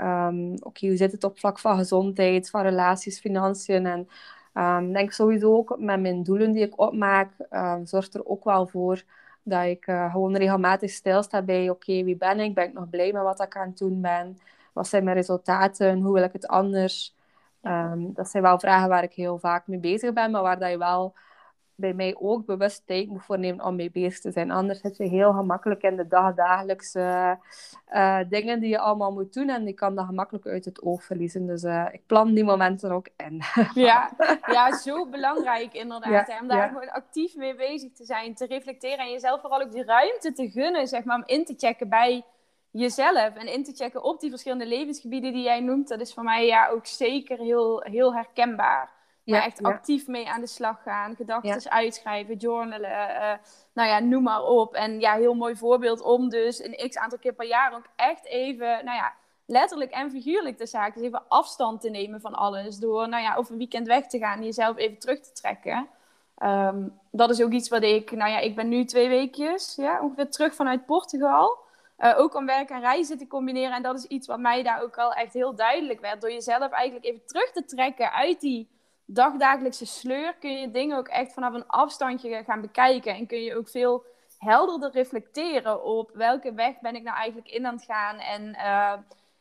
[0.01, 4.07] um, oké, hoe zit het op vlak van gezondheid, van relaties, financiën en
[4.87, 8.67] ik denk sowieso ook met mijn doelen die ik opmaak, um, zorgt er ook wel
[8.67, 9.03] voor
[9.43, 12.53] dat ik uh, gewoon regelmatig stilsta bij, oké, wie ben ik?
[12.53, 14.39] Ben ik nog blij met wat ik aan het doen ben?
[14.73, 16.01] Wat zijn mijn resultaten?
[16.01, 17.15] Hoe wil ik het anders?
[17.97, 20.77] Dat zijn wel vragen waar ik heel vaak mee bezig ben, maar waar dat je
[20.77, 21.13] wel
[21.75, 24.51] bij mij ook bewust tijd moet voornemen om mee bezig te zijn.
[24.51, 27.37] Anders zit je heel gemakkelijk in de dagdagelijkse
[27.93, 31.03] uh, dingen die je allemaal moet doen en die kan dat gemakkelijk uit het oog
[31.03, 31.47] verliezen.
[31.47, 33.41] Dus uh, ik plan die momenten ook in.
[33.87, 34.11] ja,
[34.45, 36.27] ja, zo belangrijk inderdaad.
[36.27, 39.71] Ja, om daar gewoon actief mee bezig te zijn, te reflecteren en jezelf vooral ook
[39.71, 42.25] die ruimte te gunnen, zeg maar, om in te checken bij
[42.71, 45.87] jezelf en in te checken op die verschillende levensgebieden die jij noemt.
[45.87, 48.91] Dat is voor mij ja, ook zeker heel, heel herkenbaar.
[49.25, 51.15] Maar ja, echt actief mee aan de slag gaan.
[51.15, 52.89] Gedachten uitschrijven, journalen.
[52.89, 53.33] Uh,
[53.73, 54.73] nou ja, noem maar op.
[54.73, 58.25] En ja, heel mooi voorbeeld om dus een x aantal keer per jaar ook echt
[58.25, 59.13] even, nou ja,
[59.45, 60.93] letterlijk en figuurlijk de zaak.
[60.93, 62.77] Dus even afstand te nemen van alles.
[62.77, 65.87] Door, nou ja, over een weekend weg te gaan en jezelf even terug te trekken.
[66.43, 70.01] Um, dat is ook iets wat ik, nou ja, ik ben nu twee weekjes, ja,
[70.01, 71.57] ongeveer terug vanuit Portugal.
[71.99, 73.75] Uh, ook om werk en reizen te combineren.
[73.75, 76.21] En dat is iets wat mij daar ook al echt heel duidelijk werd.
[76.21, 78.69] Door jezelf eigenlijk even terug te trekken uit die
[79.05, 83.15] dagdagelijkse sleur kun je dingen ook echt vanaf een afstandje gaan bekijken.
[83.15, 84.05] En kun je ook veel
[84.37, 88.17] helderder reflecteren op welke weg ben ik nou eigenlijk in aan het gaan.
[88.17, 88.93] En uh,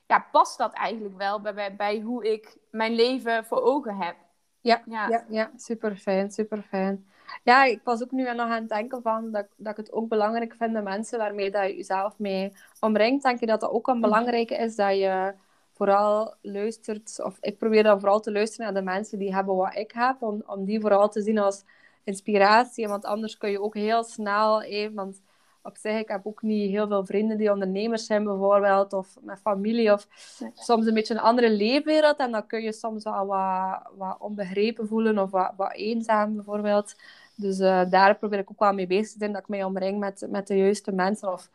[0.07, 4.17] ja, past dat eigenlijk wel bij, bij, bij hoe ik mijn leven voor ogen heb.
[4.61, 5.09] Ja, ja.
[5.09, 7.07] ja, ja super fijn, super fijn.
[7.43, 10.09] Ja, ik was ook nu nog aan het denken van dat, dat ik het ook
[10.09, 13.23] belangrijk vind, de mensen waarmee dat je jezelf mee omringt.
[13.23, 14.03] Denk je dat dat ook een mhm.
[14.03, 15.35] belangrijke is, dat je
[15.83, 19.77] vooral luistert, of ik probeer dan vooral te luisteren naar de mensen die hebben wat
[19.77, 21.65] ik heb, om, om die vooral te zien als
[22.05, 22.89] inspiratie.
[22.89, 25.21] Want anders kun je ook heel snel, even, want
[25.63, 29.39] op zich, ik heb ook niet heel veel vrienden die ondernemers zijn bijvoorbeeld, of met
[29.39, 30.07] familie, of
[30.55, 32.19] soms een beetje een andere leefwereld.
[32.19, 36.95] En dan kun je soms wel wat, wat onbegrepen voelen, of wat, wat eenzaam bijvoorbeeld.
[37.35, 39.99] Dus uh, daar probeer ik ook wel mee bezig te zijn, dat ik mij omring
[39.99, 41.51] met, met de juiste mensen, of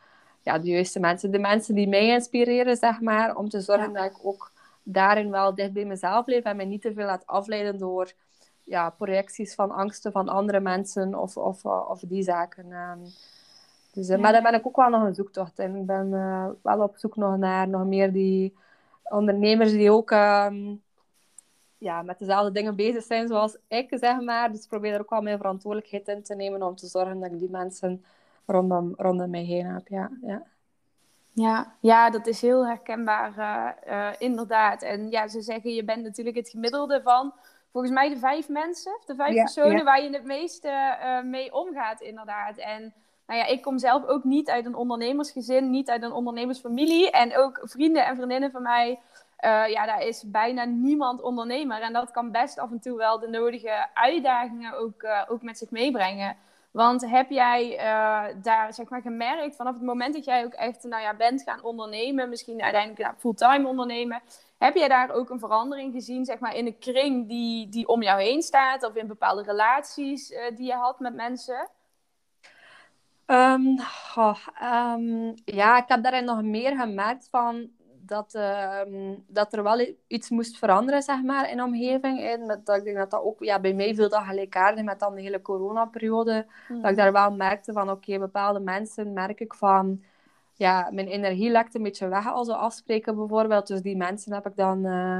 [0.47, 1.31] ja, de juiste mensen.
[1.31, 4.51] De mensen die mij inspireren, zeg maar, om te zorgen dat ik ook
[4.83, 8.11] daarin wel dicht bij mezelf leef en mij niet te veel laat afleiden door
[8.63, 12.71] ja, projecties van angsten van andere mensen of, of, of die zaken.
[12.71, 12.99] Ehm.
[13.93, 15.75] Dus, eh, Maar daar ben ik ook wel nog een zoektocht in.
[15.75, 18.53] Ik ben uh, wel op zoek nog naar nog meer die
[19.03, 20.75] ondernemers die ook ehm,
[21.77, 24.51] ja, met dezelfde dingen bezig zijn zoals ik, zeg maar.
[24.51, 27.31] Dus ik probeer er ook wel mijn verantwoordelijkheid in te nemen om te zorgen dat
[27.31, 28.03] ik die mensen
[28.47, 29.87] rondom, rondom mij heen heb.
[29.87, 30.43] Ja, ja.
[31.31, 33.33] Ja, ja, dat is heel herkenbaar,
[33.87, 34.81] uh, inderdaad.
[34.81, 37.33] En ja, ze zeggen, je bent natuurlijk het gemiddelde van
[37.71, 42.01] volgens mij de vijf mensen, de vijf personen waar je het meeste uh, mee omgaat,
[42.01, 42.57] inderdaad.
[42.57, 42.93] En
[43.27, 47.11] nou ja, ik kom zelf ook niet uit een ondernemersgezin, niet uit een ondernemersfamilie.
[47.11, 48.99] En ook vrienden en vriendinnen van mij,
[49.67, 51.81] ja, daar is bijna niemand ondernemer.
[51.81, 55.69] En dat kan best af en toe wel de nodige uitdagingen ook, ook met zich
[55.69, 56.35] meebrengen.
[56.77, 60.83] Want heb jij uh, daar zeg maar, gemerkt vanaf het moment dat jij ook echt
[60.83, 64.21] nou ja, bent gaan ondernemen, misschien uiteindelijk nou, fulltime ondernemen,
[64.57, 68.01] heb jij daar ook een verandering gezien zeg maar, in de kring die, die om
[68.03, 71.69] jou heen staat of in bepaalde relaties die je had met mensen?
[73.25, 73.79] Um,
[75.45, 77.69] ja, ik heb daarin nog meer gemerkt van
[78.07, 78.79] dat, uh,
[79.27, 82.21] dat er wel iets moest veranderen, zeg maar, in de omgeving.
[82.21, 84.99] En met, dat ik denk dat dat ook, ja, bij mij viel dat gelijkaardig met
[84.99, 86.45] dan de hele coronaperiode.
[86.67, 86.81] Mm.
[86.81, 90.03] Dat ik daar wel merkte van, oké, bepaalde mensen merk ik van,
[90.53, 93.67] ja, mijn energie lekt een beetje weg als we afspreken bijvoorbeeld.
[93.67, 94.85] Dus die mensen heb ik dan...
[94.85, 95.19] Uh,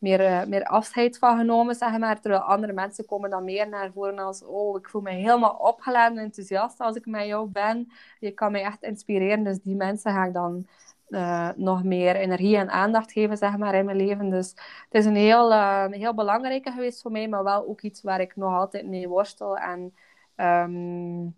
[0.00, 2.20] meer, uh, meer afscheid van genomen, zeg maar.
[2.20, 4.44] Terwijl andere mensen komen dan meer naar voren als...
[4.44, 7.92] Oh, ik voel me helemaal opgeladen en enthousiast als ik met jou ben.
[8.18, 9.44] Je kan mij echt inspireren.
[9.44, 10.66] Dus die mensen ga ik dan
[11.10, 14.30] uh, nog meer energie en aandacht geven, zeg maar, in mijn leven.
[14.30, 14.48] Dus
[14.88, 18.20] het is een heel, uh, heel belangrijke geweest voor mij, maar wel ook iets waar
[18.20, 19.56] ik nog altijd mee worstel.
[19.58, 19.94] En
[20.36, 21.36] um,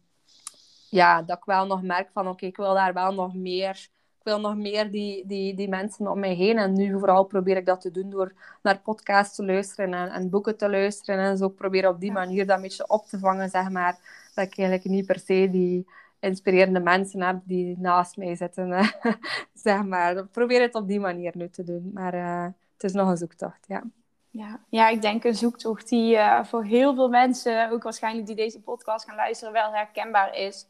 [0.90, 3.90] ja, dat ik wel nog merk van, oké, ik wil daar wel nog meer
[4.22, 6.58] ik wil nog meer die, die, die mensen om mij heen.
[6.58, 8.32] En nu vooral probeer ik dat te doen door
[8.62, 11.24] naar podcasts te luisteren en, en boeken te luisteren.
[11.24, 13.98] En zo proberen op die manier dat een beetje op te vangen, zeg maar.
[14.34, 15.86] Dat ik eigenlijk niet per se die
[16.22, 18.84] inspirerende mensen heb die naast mij zitten.
[19.54, 20.26] zeg maar.
[20.26, 21.90] Probeer het op die manier nu te doen.
[21.94, 23.82] Maar uh, het is nog een zoektocht, ja.
[24.30, 28.36] Ja, ja ik denk een zoektocht die uh, voor heel veel mensen, ook waarschijnlijk die
[28.36, 30.66] deze podcast gaan luisteren, wel herkenbaar is.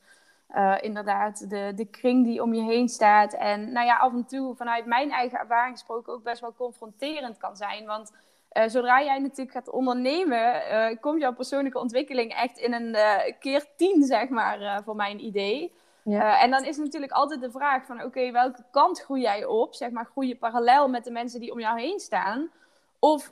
[0.81, 3.33] Inderdaad, de, de kring die om je heen staat.
[3.35, 7.37] En nou ja, af en toe vanuit mijn eigen ervaring gesproken ook best wel confronterend
[7.37, 7.87] kan zijn.
[7.87, 8.13] Want
[8.53, 12.97] uh, zodra jij natuurlijk gaat ondernemen, uh, komt jouw persoonlijke ontwikkeling echt in een
[13.39, 15.73] keer tien, zeg maar, voor mijn idee.
[16.05, 16.41] Ja.
[16.41, 19.75] en dan is natuurlijk altijd de vraag van, oké, welke kant groei jij op?
[19.75, 22.51] Zeg maar, groei je parallel met de mensen die om jou heen staan?
[22.99, 23.31] Of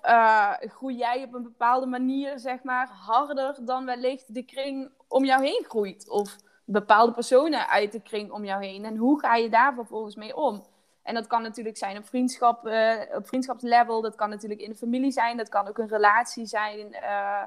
[0.60, 5.42] groei jij op een bepaalde manier, zeg maar, harder dan wellicht de kring om jou
[5.42, 6.08] heen groeit?
[6.08, 6.36] Of
[6.72, 8.84] bepaalde personen uit de kring om jou heen.
[8.84, 10.64] En hoe ga je daar vervolgens mee om?
[11.10, 14.76] En dat kan natuurlijk zijn op, vriendschap, uh, op vriendschapslevel, dat kan natuurlijk in de
[14.76, 17.42] familie zijn, dat kan ook een relatie zijn, uh,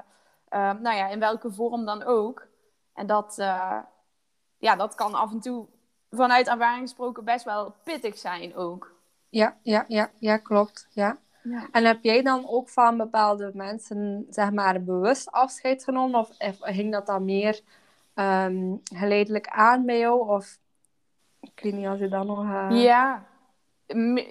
[0.80, 2.46] nou ja, in welke vorm dan ook.
[2.94, 3.34] En dat,
[4.58, 5.66] ja, dat kan af en toe
[6.10, 8.94] vanuit ervaring gesproken best wel pittig zijn ook.
[9.28, 10.86] Ja, ja, ja, ja klopt.
[10.90, 11.16] Ja.
[11.42, 11.68] ja.
[11.72, 16.20] En heb jij dan ook van bepaalde mensen, zeg maar, bewust afscheid genomen?
[16.20, 16.28] Of,
[16.60, 17.60] ging dat dan meer
[18.14, 20.28] um, geleidelijk aan bij jou?
[20.28, 20.58] Of
[21.40, 22.44] ik weet niet als je dan nog...
[22.44, 22.68] Uh...
[22.70, 23.26] Ja,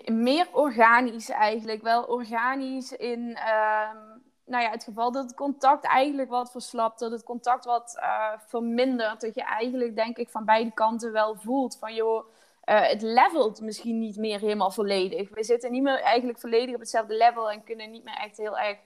[0.05, 1.81] meer organisch eigenlijk.
[1.81, 6.99] Wel organisch in um, nou ja, het geval dat het contact eigenlijk wat verslapt.
[6.99, 9.21] Dat het contact wat uh, vermindert.
[9.21, 12.25] Dat je eigenlijk denk ik van beide kanten wel voelt van joh...
[12.69, 15.29] Uh, het levelt misschien niet meer helemaal volledig.
[15.29, 18.57] We zitten niet meer eigenlijk volledig op hetzelfde level en kunnen niet meer echt heel
[18.57, 18.77] erg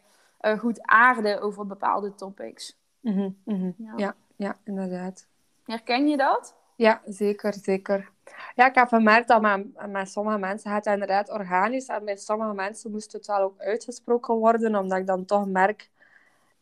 [0.41, 2.77] uh, goed aarden over bepaalde topics.
[3.01, 3.93] Mm -hmm, ja.
[3.95, 5.27] ja ja, inderdaad.
[5.63, 6.55] Herken je dat?
[6.77, 8.11] Ja, zeker, zeker.
[8.55, 12.53] Ja, ik heb gemerkt dat met, met sommige mensen het inderdaad organisch en bij sommige
[12.53, 15.89] mensen moest het wel ook uitgesproken worden, omdat ik dan toch merk,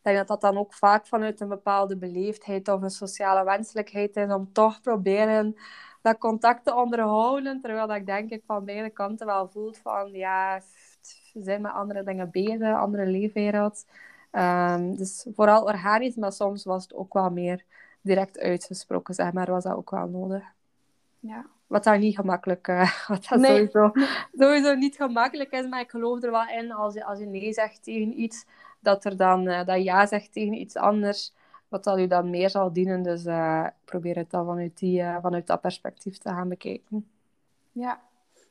[0.01, 4.54] dat dat dan ook vaak vanuit een bepaalde beleefdheid of een sociale wenselijkheid is om
[4.54, 5.56] toch proberen
[6.01, 7.62] dat contact te onderhouden.
[7.62, 10.62] Terwijl dat ik denk ik van beide kanten wel voelt van ja,
[11.34, 13.86] zijn met andere dingen bezig, andere leefwereld.
[14.32, 17.65] Um, dus vooral organisch, maar soms was het ook wel meer
[18.06, 20.44] direct uitgesproken, zeg maar, was dat ook wel nodig.
[21.20, 21.46] Ja.
[21.68, 23.91] Wat dan niet gemakkelijk, uh, wat dat sowieso,
[24.38, 27.54] sowieso niet gemakkelijk is, maar ik geloof er wel in als je, als je nee
[27.54, 28.46] zegt tegen iets,
[28.80, 31.34] dat er dan uh, dat ja zegt tegen iets anders,
[31.68, 33.04] wat dat u dan meer zal dienen.
[33.04, 37.10] Dus uh, probeer het dan vanuit, die, vanuit dat perspectief te gaan bekijken.
[37.72, 38.00] Ja.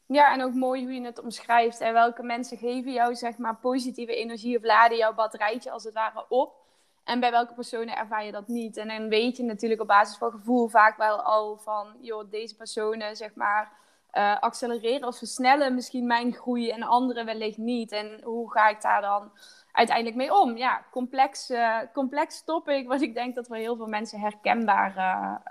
[0.06, 1.80] ja, en ook mooi hoe je het omschrijft.
[1.80, 5.94] En welke mensen geven jou zeg maar, positieve energie of laden jouw batterijtje als het
[5.94, 6.63] ware op.
[7.04, 8.76] En bij welke personen ervaar je dat niet?
[8.76, 12.56] En dan weet je natuurlijk op basis van gevoel vaak wel al van, joh, deze
[12.56, 13.72] personen zeg maar
[14.12, 17.92] uh, accelereren of versnellen misschien mijn groei en andere wellicht niet.
[17.92, 19.30] En hoe ga ik daar dan
[19.72, 20.56] uiteindelijk mee om?
[20.56, 24.96] Ja, complex, uh, complex topic, wat ik denk dat voor heel veel mensen herkenbaar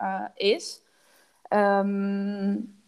[0.01, 0.81] uh, is.
[1.49, 2.82] Um,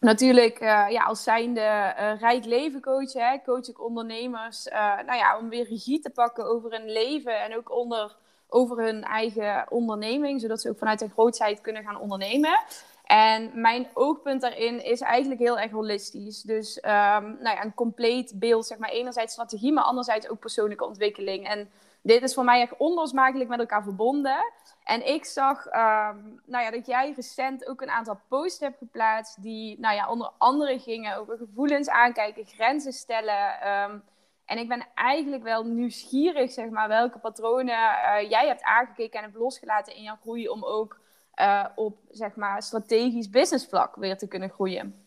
[0.00, 5.18] natuurlijk, uh, ja, als zijnde uh, rijk leven coach, hè, coach ik ondernemers, uh, nou
[5.18, 8.16] ja, om weer regie te pakken over hun leven en ook onder,
[8.48, 12.58] over hun eigen onderneming, zodat ze ook vanuit hun grootheid kunnen gaan ondernemen.
[13.04, 16.42] En mijn oogpunt daarin is eigenlijk heel erg holistisch.
[16.42, 16.92] Dus um,
[17.40, 21.48] nou ja, een compleet beeld, zeg maar, enerzijds strategie, maar anderzijds ook persoonlijke ontwikkeling.
[21.48, 21.70] En
[22.02, 24.52] dit is voor mij echt onlosmakelijk met elkaar verbonden.
[24.86, 29.42] En ik zag um, nou ja, dat jij recent ook een aantal posts hebt geplaatst
[29.42, 33.68] die nou ja, onder andere gingen over gevoelens aankijken, grenzen stellen.
[33.68, 34.02] Um,
[34.44, 39.24] en ik ben eigenlijk wel nieuwsgierig, zeg maar, welke patronen uh, jij hebt aangekeken en
[39.24, 40.98] hebt losgelaten in jouw groei om ook
[41.40, 45.04] uh, op, zeg maar, strategisch businessvlak weer te kunnen groeien.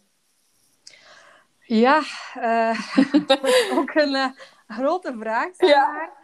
[1.59, 2.01] Ja,
[2.35, 4.35] uh, ook een
[4.67, 5.55] grote vraag.
[5.55, 6.01] Zeg maar.
[6.01, 6.18] Ja.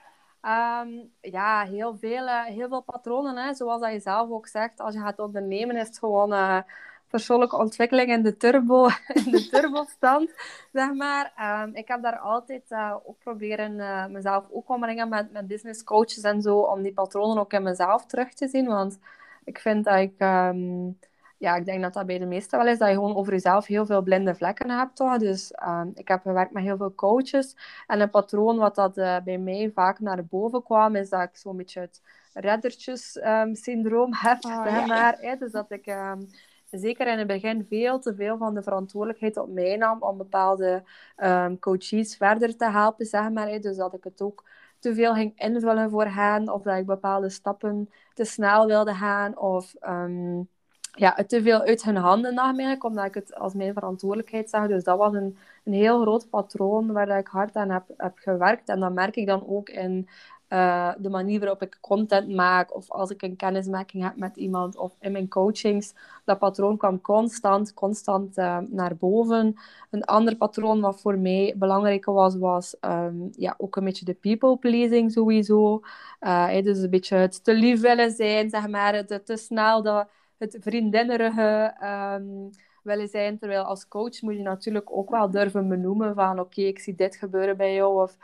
[0.45, 3.35] Um, ja, heel veel, uh, heel veel patronen.
[3.37, 3.53] Hè.
[3.53, 6.61] Zoals dat je zelf ook zegt, als je gaat ondernemen, is het gewoon uh,
[7.07, 8.85] persoonlijke ontwikkeling in de turbo,
[9.25, 10.29] in de turbostand,
[10.73, 11.33] zeg maar.
[11.63, 13.75] Um, ik heb daar altijd uh, ook proberen
[14.11, 18.05] mezelf ook omringen met, met business coaches en zo, om die patronen ook in mezelf
[18.05, 18.65] terug te zien.
[18.65, 18.99] Want
[19.43, 20.13] ik vind dat ik...
[20.17, 20.97] Um,
[21.45, 23.65] ja, ik denk dat dat bij de meesten wel is, dat je gewoon over jezelf
[23.65, 24.95] heel veel blinde vlekken hebt.
[24.95, 25.17] Toch?
[25.17, 27.55] Dus um, ik heb gewerkt met heel veel coaches.
[27.87, 31.35] En een patroon wat dat uh, bij mij vaak naar boven kwam, is dat ik
[31.37, 32.01] zo'n beetje het
[32.33, 34.45] reddertjes-syndroom um, heb.
[34.45, 35.35] Oh, zeg maar, ja.
[35.35, 35.87] Dus dat ik...
[35.87, 36.27] Um,
[36.69, 40.83] zeker in het begin veel te veel van de verantwoordelijkheid op mij nam om bepaalde
[41.17, 43.61] um, coaches verder te helpen, zeg maar.
[43.61, 44.43] Dus dat ik het ook
[44.79, 49.37] te veel ging invullen voor hen, of dat ik bepaalde stappen te snel wilde gaan,
[49.37, 50.49] of um,
[50.95, 54.67] ja, te veel uit hun handen nam omdat ik het als mijn verantwoordelijkheid zag.
[54.67, 58.69] Dus dat was een, een heel groot patroon waar ik hard aan heb, heb gewerkt.
[58.69, 60.07] En dat merk ik dan ook in
[60.49, 64.77] uh, de manier waarop ik content maak, of als ik een kennismaking heb met iemand,
[64.77, 65.93] of in mijn coachings.
[66.25, 69.55] Dat patroon kwam constant, constant uh, naar boven.
[69.91, 74.13] Een ander patroon wat voor mij belangrijker was, was um, ja, ook een beetje de
[74.13, 75.81] people pleasing sowieso.
[76.21, 80.09] Uh, dus een beetje het te lief willen zijn, zeg maar, het te snel dat
[80.37, 82.49] het vriendinnerige um,
[82.83, 83.37] willen zijn.
[83.37, 87.15] Terwijl als coach moet je natuurlijk ook wel durven benoemen van oké, ik zie dit
[87.15, 88.01] gebeuren bij jou.
[88.01, 88.17] Of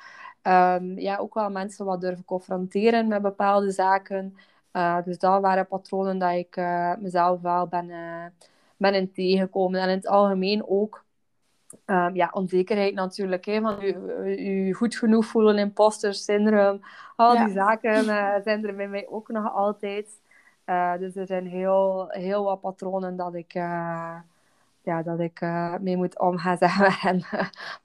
[0.43, 4.35] um, ja, ook wel mensen wat durven confronteren met bepaalde zaken.
[4.73, 8.25] Uh, dus dat waren patronen dat ik uh, mezelf wel ben, uh,
[8.77, 9.81] ben in tegengekomen.
[9.81, 11.03] En in het algemeen ook
[11.85, 13.45] um, ja, onzekerheid natuurlijk.
[13.45, 16.81] Hè, van je, goed genoeg voelen, imposter syndroom.
[17.15, 18.03] Al die zaken
[18.43, 20.19] zijn er bij mij ook nog altijd.
[20.65, 24.15] Uh, dus er zijn heel, heel wat patronen dat ik, uh,
[24.81, 26.57] ja, dat ik uh, mee moet omgaan
[27.11, 27.23] en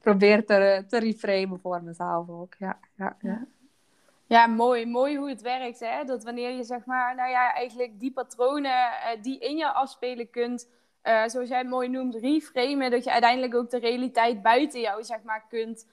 [0.00, 2.54] probeer te, te reframen voor mezelf ook.
[2.58, 3.46] Ja, ja, ja.
[4.26, 4.86] ja, mooi.
[4.86, 5.80] Mooi hoe het werkt.
[5.80, 6.04] Hè?
[6.04, 8.90] Dat wanneer je zeg maar, nou ja, eigenlijk die patronen
[9.22, 10.68] die in je afspelen kunt,
[11.02, 15.22] zoals jij het mooi noemt, reframen, dat je uiteindelijk ook de realiteit buiten jou zeg
[15.22, 15.86] maar kunt,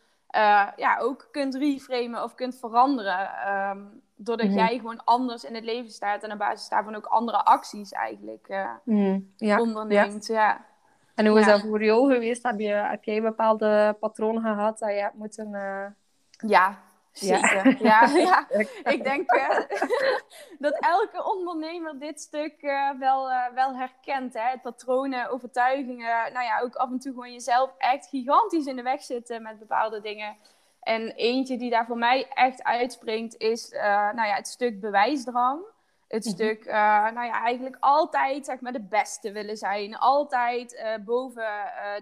[0.76, 3.30] ja, ook kunt reframen of kunt veranderen.
[3.70, 4.56] Um, doordat mhm.
[4.56, 8.48] jij gewoon anders in het leven staat en op basis daarvan ook andere acties eigenlijk
[8.50, 9.60] uh, mm, ja.
[9.60, 10.26] onderneemt.
[10.26, 10.66] Ja.
[11.16, 12.44] En hoe is dat voor jou geweest?
[12.44, 15.50] Heb, je, heb jij bepaalde patronen gehad dat je hebt moeten...
[15.52, 15.86] Uh...
[16.50, 16.78] Ja,
[17.14, 17.76] zeker.
[17.84, 18.48] Ja, ja,
[18.84, 19.50] Ik denk uh,
[20.66, 22.62] dat elke ondernemer dit stuk
[23.00, 24.34] wel, wel herkent.
[24.34, 24.50] Hè?
[24.50, 26.34] Het patronen, overtuigingen.
[26.34, 29.60] Nou ja, ook af en toe gewoon jezelf echt gigantisch in de weg zitten met
[29.60, 30.38] bepaalde dingen.
[30.80, 33.70] En eentje die daar voor mij echt uitspringt is
[34.14, 35.62] nou ja, het stuk bewijsdrang.
[36.08, 36.34] Het mhm.
[36.34, 39.98] stuk, nou ja, eigenlijk altijd zeg maar de beste willen zijn.
[39.98, 41.46] Altijd boven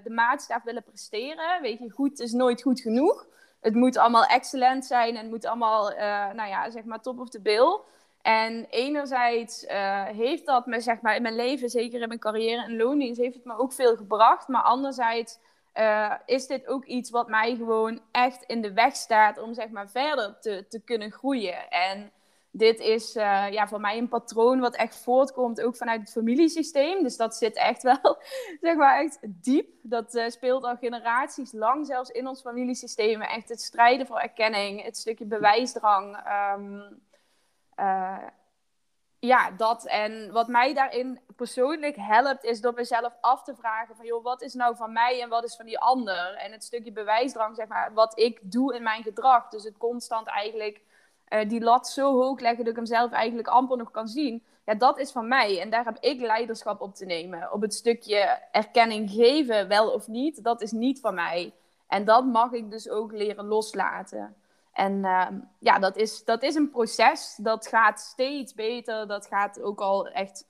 [0.04, 1.62] de maatstaf willen presteren.
[1.62, 3.30] Weet je, goed is nooit goed genoeg.
[3.62, 5.90] Het moet allemaal excellent zijn en moet allemaal,
[6.34, 7.80] nou ja, zeg maar top of the bill.
[8.22, 12.64] En enerzijds uh, heeft dat me, zeg maar, in mijn leven, zeker in mijn carrière
[12.64, 14.48] en loondienst, heeft het me ook veel gebracht.
[14.48, 15.40] Maar anderzijds
[15.76, 19.70] uh, is dit ook iets wat mij gewoon echt in de weg staat om, zeg
[19.70, 21.70] maar, verder te, te kunnen groeien.
[21.70, 22.12] En
[22.52, 27.04] dit is uh, ja, voor mij een patroon wat echt voortkomt ook vanuit het familiesysteem.
[27.04, 28.18] Dus dat zit echt wel,
[28.62, 29.70] zeg maar, echt diep.
[29.82, 33.22] Dat uh, speelt al generaties lang zelfs in ons familiesysteem.
[33.22, 36.18] Echt het strijden voor erkenning, het stukje bewijsdrang.
[36.58, 37.02] Um,
[37.80, 38.28] uh,
[39.20, 39.86] ja, dat.
[39.86, 44.42] En wat mij daarin persoonlijk helpt, is door mezelf af te vragen van, joh, wat
[44.42, 46.34] is nou van mij en wat is van die ander?
[46.34, 49.50] En het stukje bewijsdrang, zeg maar, wat ik doe in mijn gedrag.
[49.50, 50.82] Dus het constant eigenlijk
[51.34, 54.44] uh, die lat zo hoog leggen dat ik hem zelf eigenlijk amper nog kan zien.
[54.66, 55.62] Ja, dat is van mij.
[55.62, 57.52] En daar heb ik leiderschap op te nemen.
[57.52, 61.54] Op het stukje erkenning geven, wel of niet, dat is niet van mij.
[61.88, 64.36] En dat mag ik dus ook leren loslaten.
[64.74, 65.28] En uh,
[65.60, 67.36] ja, dat is, dat is een proces.
[67.38, 69.08] Dat gaat steeds beter.
[69.08, 70.48] Dat gaat ook al echt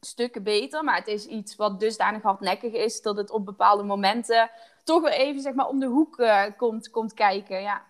[0.00, 0.84] stukken beter.
[0.84, 4.50] Maar het is iets wat dusdanig hardnekkig is dat het op bepaalde momenten
[4.84, 7.62] toch weer even zeg maar, om de hoek uh, komt, komt kijken.
[7.62, 7.82] Ja.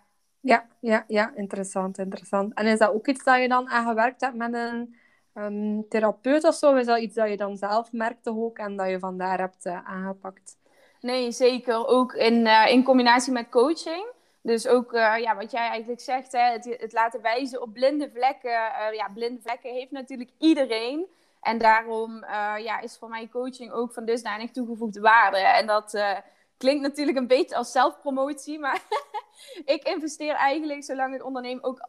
[0.46, 2.54] Ja, ja, ja, interessant, interessant.
[2.54, 4.96] En is dat ook iets dat je dan aan gewerkt hebt met een
[5.34, 6.74] um, therapeut of zo?
[6.74, 9.88] Is dat iets dat je dan zelf merkte ook en dat je vandaar hebt uh,
[9.88, 10.56] aangepakt?
[11.00, 11.86] Nee, zeker.
[11.86, 14.06] Ook in, uh, in combinatie met coaching.
[14.42, 18.10] Dus ook uh, ja, wat jij eigenlijk zegt, hè, het, het laten wijzen op blinde
[18.10, 18.50] vlekken.
[18.92, 21.06] ja, blinde vlekken heeft natuurlijk iedereen.
[21.40, 22.24] En daarom
[22.58, 25.38] ja, is voor mij coaching ook van dusdanig toegevoegde waarde.
[25.38, 25.98] En dat
[26.56, 28.82] klinkt natuurlijk een beetje als zelfpromotie, maar
[29.64, 31.88] ik investeer eigenlijk, zolang ik onderneem, ook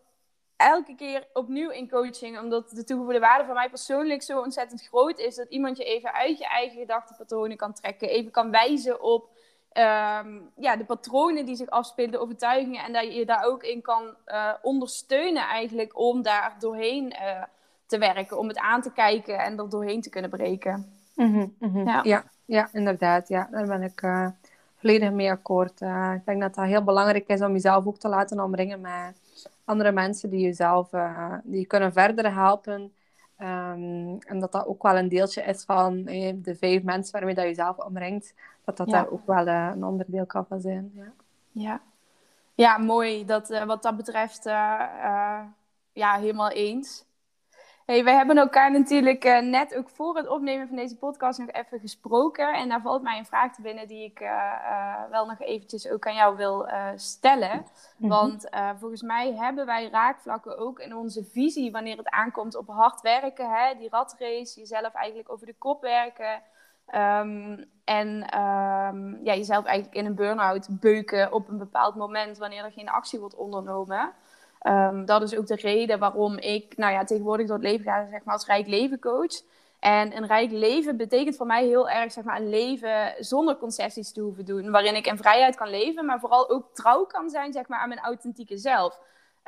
[0.58, 2.40] elke keer opnieuw in coaching.
[2.40, 5.36] Omdat de toegevoegde waarde voor mij persoonlijk zo ontzettend groot is.
[5.36, 8.10] Dat iemand je even uit je eigen gedachtenpatronen kan trekken.
[8.10, 9.30] Even kan wijzen op
[9.74, 12.84] um, ja, de patronen die zich afspelen, de overtuigingen.
[12.84, 17.44] En dat je je daar ook in kan uh, ondersteunen eigenlijk om daar doorheen uh,
[17.86, 18.38] te werken.
[18.38, 20.92] Om het aan te kijken en er doorheen te kunnen breken.
[21.16, 22.00] Mm -hmm, ja.
[22.04, 22.24] ja.
[22.46, 23.28] Ja, inderdaad.
[23.28, 24.02] Ja, daar ben ik...
[24.02, 24.28] Uh
[24.78, 25.82] volledig mee akkoord.
[25.82, 29.50] Uh, ik denk dat dat heel belangrijk is om jezelf ook te laten omringen met
[29.66, 32.94] andere mensen die jezelf uh, die je kunnen verder helpen.
[33.40, 37.36] Um, en dat dat ook wel een deeltje is van eh, de vijf mensen waarmee
[37.36, 38.34] dat je zelf omringt.
[38.64, 38.94] Dat dat ja.
[38.94, 40.92] daar ook wel uh, een onderdeel kan van zijn.
[40.94, 41.12] Ja,
[41.52, 41.82] ja.
[42.56, 43.26] ja mooi.
[43.26, 44.44] Dat, wat dat betreft,
[45.94, 47.06] ja, helemaal eens.
[47.88, 51.50] Hey, wij hebben elkaar natuurlijk uh, net ook voor het opnemen van deze podcast nog
[51.52, 52.54] even gesproken.
[52.54, 55.90] En daar valt mij een vraag te binnen die ik uh, uh, wel nog eventjes
[55.90, 57.66] ook aan jou wil stellen.
[57.98, 58.18] Mm-hmm.
[58.18, 63.02] Want volgens mij hebben wij raakvlakken ook in onze visie wanneer het aankomt op hard
[63.02, 63.50] werken.
[63.50, 63.78] Hè?
[63.78, 66.42] Die ratrace, jezelf eigenlijk over de kop werken.
[66.96, 72.64] Um, en um, ja, jezelf eigenlijk in een burn-out beuken op een bepaald moment wanneer
[72.64, 74.12] er geen actie wordt ondernomen.
[74.68, 78.08] Um, dat is ook de reden waarom ik nou ja, tegenwoordig door het leven ga
[78.10, 79.42] zeg maar, als rijk leven coach.
[79.80, 84.12] En een rijk leven betekent voor mij heel erg zeg maar, een leven zonder concessies
[84.12, 84.72] te hoeven doen.
[84.72, 87.90] Waarin ik in vrijheid kan leven, maar vooral ook trouw kan zijn zeg maar, aan
[87.90, 89.00] mijn authentieke zelf.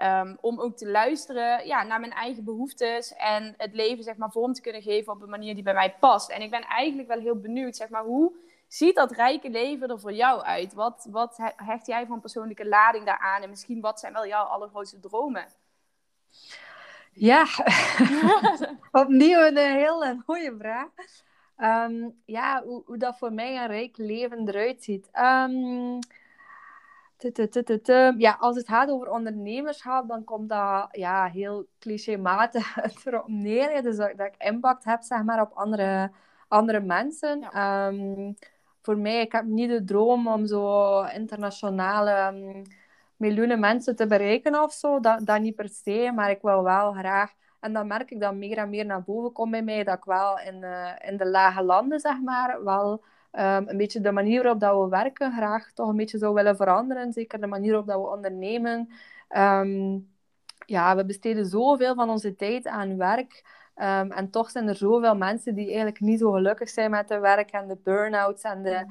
[0.04, 4.32] Um, om ook te luisteren ja, naar mijn eigen behoeftes en het leven zeg maar,
[4.32, 6.30] vorm te kunnen geven op een manier die bij mij past.
[6.30, 8.32] En ik ben eigenlijk wel heel benieuwd, zeg maar, hoe
[8.70, 10.74] ziet dat rijke leven er voor jou uit?
[10.74, 13.42] Wat, wat hecht jij van persoonlijke lading daaraan?
[13.42, 15.48] En misschien wat zijn wel jouw allergrootste dromen?
[17.12, 17.46] Ja,
[18.92, 20.90] opnieuw een hele mooie vraag.
[21.58, 25.10] Um, ja, hoe, hoe, dat voor mij een rijk leven eruit ziet.
[25.14, 26.00] Um,
[28.18, 33.82] ja, als het gaat over ondernemerschap, dan komt dat ja, heel clichématig erop neer.
[33.82, 36.12] Dus dat, dat, ik impact heb zeg maar, op andere,
[36.48, 37.40] andere mensen.
[37.40, 37.88] Ja.
[37.88, 38.36] Um,
[38.90, 42.62] voor mij, ik heb niet de droom om zo internationale um,
[43.18, 45.00] miljoenen mensen te bereiken of zo.
[45.00, 47.34] Dat, dat niet per se, maar ik wil wel graag.
[47.60, 50.04] En dan merk ik dat meer en meer naar boven komt bij mij, dat ik
[50.04, 52.92] wel in, uh, in de lage landen, zeg maar, wel
[53.32, 56.56] um, een beetje de manier waarop dat we werken graag toch een beetje zou willen
[56.56, 57.14] veranderen.
[57.14, 58.90] Zeker de manier waarop dat we ondernemen.
[59.38, 60.10] Um,
[60.66, 63.44] ja, we besteden zoveel van onze tijd aan werk.
[63.82, 67.22] Um, en toch zijn er zoveel mensen die eigenlijk niet zo gelukkig zijn met hun
[67.22, 68.86] werk en de burn-outs en de...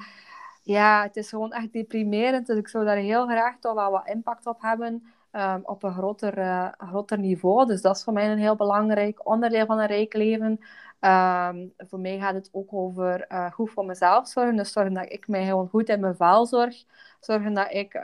[0.63, 2.47] Ja, het is gewoon echt deprimerend.
[2.47, 5.93] Dus ik zou daar heel graag toch wel wat impact op hebben um, op een
[5.93, 7.67] groter, uh, groter niveau.
[7.67, 10.59] Dus dat is voor mij een heel belangrijk onderdeel van een rijk leven.
[11.01, 14.57] Um, voor mij gaat het ook over uh, goed voor mezelf zorgen.
[14.57, 16.85] Dus zorgen dat ik mij gewoon goed in mijn vel zorg.
[17.21, 18.03] Zorgen dat ik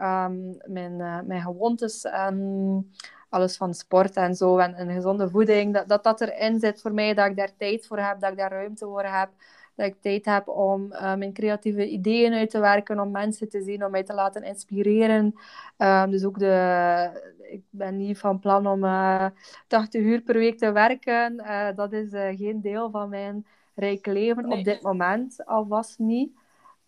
[0.67, 2.07] mijn, uh, mijn gewoontes
[3.35, 6.93] alles van sport en zo en, en gezonde voeding, dat, dat dat erin zit voor
[6.95, 9.29] mij, dat ik daar tijd voor heb, dat ik daar ruimte voor heb.
[9.75, 13.63] Dat ik tijd heb om uh, mijn creatieve ideeën uit te werken, om mensen te
[13.63, 15.35] zien, om mij te laten inspireren.
[15.79, 17.33] Um, dus ook de...
[17.51, 19.27] Ik ben niet van plan om uh,
[19.67, 21.35] 80 uur per week te werken.
[21.35, 26.33] Uh, dat is geen deel van mijn rijk leven op dit moment, alvast niet.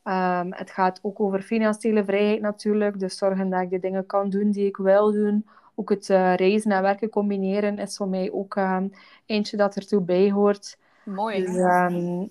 [0.05, 2.99] Um, het gaat ook over financiële vrijheid natuurlijk.
[2.99, 5.47] Dus zorgen dat ik de dingen kan doen die ik wil doen.
[5.79, 8.93] Ook het uh, reizen en werken combineren is voor mij ook um,
[9.27, 10.79] eentje dat ertoe bij hoort.
[11.05, 11.45] Mooi.
[11.45, 12.31] Dus, um,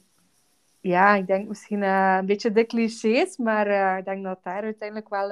[0.80, 4.64] ja, ik denk misschien uh, een beetje de clichés, maar uh, ik denk dat daar
[4.64, 5.30] uiteindelijk wel,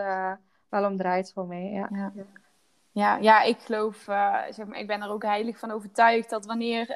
[0.70, 1.70] wel om draait voor mij.
[1.72, 1.90] Ja.
[1.92, 2.12] ja.
[2.92, 3.98] Ja, ja, ik geloof,
[4.50, 6.96] zeg maar, ik ben er ook heilig van overtuigd dat wanneer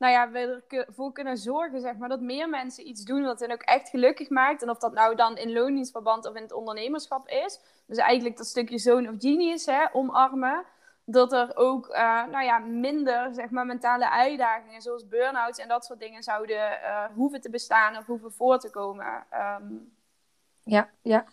[0.00, 3.52] nou ja, we ervoor kunnen zorgen zeg maar, dat meer mensen iets doen wat hen
[3.52, 4.62] ook echt gelukkig maakt.
[4.62, 7.60] En of dat nou dan in loondienstverband of in het ondernemerschap is.
[7.86, 10.64] Dus eigenlijk dat stukje zone of genius hè, omarmen.
[11.04, 15.84] Dat er ook uh, nou ja, minder zeg maar, mentale uitdagingen zoals burn-outs en dat
[15.84, 19.26] soort dingen zouden uh, hoeven te bestaan of hoeven voor te komen.
[19.60, 19.92] Um,
[20.62, 21.24] ja, ja.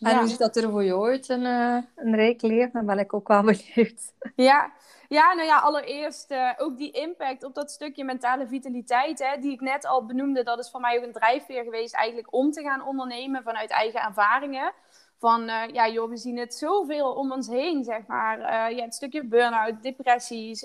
[0.00, 0.18] En ja.
[0.18, 2.72] hoe ziet dat er voor jou uit, een, uh, een rijk leven?
[2.72, 4.12] Dan ben ik ook wel benieuwd.
[4.34, 4.72] Ja,
[5.14, 9.52] ja, nou ja, allereerst uh, ook die impact op dat stukje mentale vitaliteit, hè, die
[9.52, 10.42] ik net al benoemde.
[10.42, 14.00] Dat is voor mij ook een drijfveer geweest eigenlijk om te gaan ondernemen vanuit eigen
[14.00, 14.72] ervaringen.
[15.18, 18.38] Van, uh, ja joh, we zien het zoveel om ons heen, zeg maar.
[18.38, 20.62] Uh, ja, het stukje burn-out, depressies,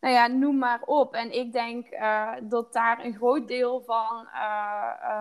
[0.00, 1.14] nou ja, noem maar op.
[1.14, 1.86] En ik denk
[2.42, 4.28] dat daar een groot deel van...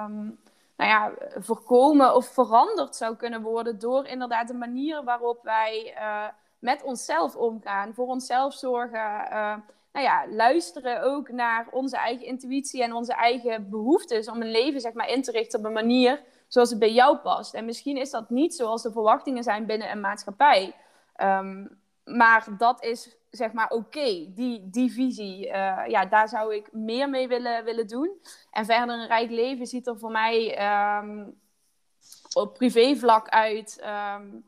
[0.05, 0.39] Um,
[0.77, 5.95] nou ja, voorkomen of veranderd zou kunnen worden door inderdaad de manier waarop wij
[6.59, 8.99] met onszelf omgaan, voor onszelf zorgen.
[8.99, 9.55] Uh,
[9.91, 14.81] nou ja, luisteren ook naar onze eigen intuïtie en onze eigen behoeftes om een leven
[14.81, 17.53] zeg maar, in te richten op een manier zoals het bij jou past.
[17.53, 20.75] En misschien is dat niet zoals de verwachtingen zijn binnen een maatschappij.
[21.21, 25.47] Um, maar dat is zeg maar oké, die, die visie.
[25.47, 28.11] Uh, ja, daar zou ik meer mee willen, willen doen.
[28.51, 30.59] En verder een rijk leven ziet er voor mij
[30.97, 31.39] um,
[32.33, 33.83] op privévlak uit.
[34.15, 34.45] Um,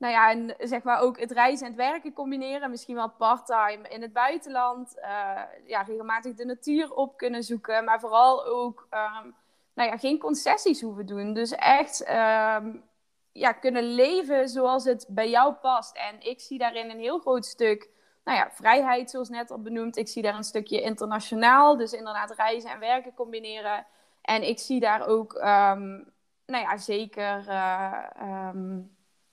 [0.00, 2.70] nou ja, en zeg maar ook het reizen en het werken combineren.
[2.70, 4.96] Misschien wel part-time in het buitenland.
[4.98, 7.84] Uh, ja, regelmatig de natuur op kunnen zoeken.
[7.84, 9.34] Maar vooral ook um,
[9.74, 11.32] nou ja, geen concessies hoeven doen.
[11.32, 12.82] Dus echt um,
[13.32, 15.96] ja, kunnen leven zoals het bij jou past.
[15.96, 17.88] En ik zie daarin een heel groot stuk
[18.24, 19.96] nou ja, vrijheid, zoals net al benoemd.
[19.96, 21.76] Ik zie daar een stukje internationaal.
[21.76, 23.86] Dus inderdaad reizen en werken combineren.
[24.22, 26.12] En ik zie daar ook, um,
[26.46, 27.44] nou ja, zeker...
[27.48, 28.68] Uh,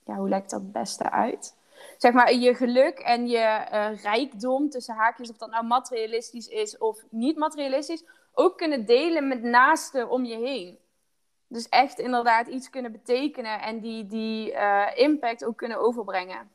[0.07, 1.55] ja, hoe lijkt dat het beste uit?
[1.97, 6.77] Zeg maar, je geluk en je uh, rijkdom, tussen haakjes, of dat nou materialistisch is
[6.77, 8.03] of niet materialistisch,
[8.33, 10.77] ook kunnen delen met naasten om je heen.
[11.47, 16.49] Dus echt inderdaad iets kunnen betekenen en die, die uh, impact ook kunnen overbrengen.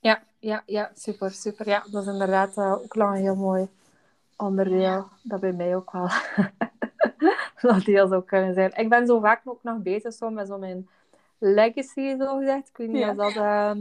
[0.00, 1.68] Ja, ja, ja, super, super.
[1.68, 3.68] Ja, dat is inderdaad uh, ook lang een heel mooi
[4.36, 5.08] onderdeel.
[5.22, 6.08] Dat bij mij ook wel.
[7.60, 8.72] dat heel zou kunnen zijn.
[8.74, 10.88] Ik ben zo vaak ook nog bezig zo met zo mijn
[11.38, 12.68] legacy, zo gezegd.
[12.68, 13.34] Ik weet niet of dat...
[13.34, 13.72] Uh,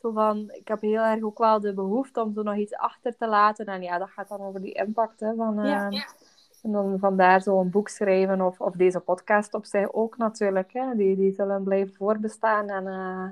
[0.00, 3.16] zo van, ik heb heel erg ook wel de behoefte om zo nog iets achter
[3.16, 3.66] te laten.
[3.66, 5.58] En ja, dat gaat dan over die impact hè, van...
[5.58, 6.04] Uh, ja, ja.
[6.62, 10.72] En dan vandaar zo een boek schrijven of, of deze podcast op zich ook natuurlijk.
[10.72, 10.94] Hè.
[10.94, 12.68] Die, die zullen blijven voorbestaan.
[12.68, 13.28] En uh,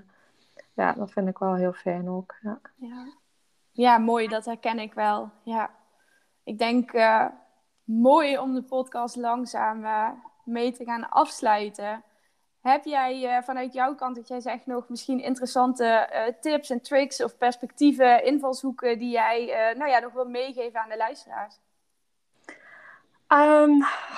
[0.74, 2.34] ja, dat vind ik wel heel fijn ook.
[2.40, 3.06] Ja, ja.
[3.72, 4.28] ja mooi.
[4.28, 5.30] Dat herken ik wel.
[5.42, 5.70] Ja.
[6.44, 7.26] Ik denk uh,
[7.84, 10.08] mooi om de podcast langzaam uh,
[10.44, 12.02] mee te gaan afsluiten.
[12.60, 16.80] Heb jij uh, vanuit jouw kant, dat jij zegt nog misschien interessante uh, tips en
[16.80, 21.58] tricks of perspectieven, invalshoeken die jij uh, nou ja, nog wil meegeven aan de luisteraars?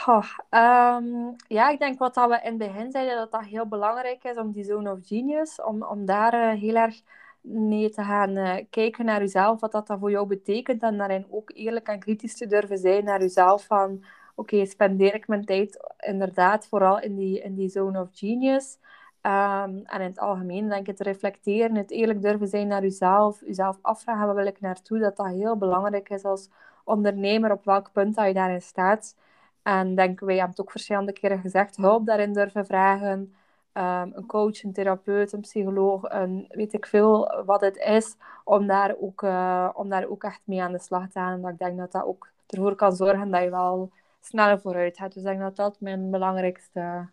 [0.06, 3.66] Oh, um, ja, ik denk wat dat we in het begin zeiden, dat dat heel
[3.66, 7.02] belangrijk is om die zone of genius, om, om daar heel erg
[7.40, 11.50] mee te gaan kijken naar jezelf, wat dat, dat voor jou betekent en daarin ook
[11.54, 14.04] eerlijk en kritisch te durven zijn naar jezelf van
[14.34, 18.78] oké, spendeer ik mijn tijd inderdaad vooral in die, in die zone of genius.
[19.26, 23.40] Um, en in het algemeen denk ik te reflecteren, het eerlijk durven zijn naar jezelf,
[23.40, 26.48] jezelf afvragen waar wil ik naartoe, dat dat heel belangrijk is als
[26.84, 29.16] ondernemer, op welk punt dat je daarin staat.
[29.62, 33.34] En denk, wij hebben het ook verschillende keren gezegd, hulp daarin durven vragen.
[33.74, 38.66] Um, een coach, een therapeut, een psycholoog, een, weet ik veel wat het is, om
[38.66, 41.40] daar, ook, uh, om daar ook echt mee aan de slag te gaan.
[41.40, 43.90] Dat ik denk dat dat ook ervoor kan zorgen dat je wel
[44.26, 45.12] sneller vooruit gaat.
[45.12, 47.08] Dus ik denk dat dat mijn belangrijkste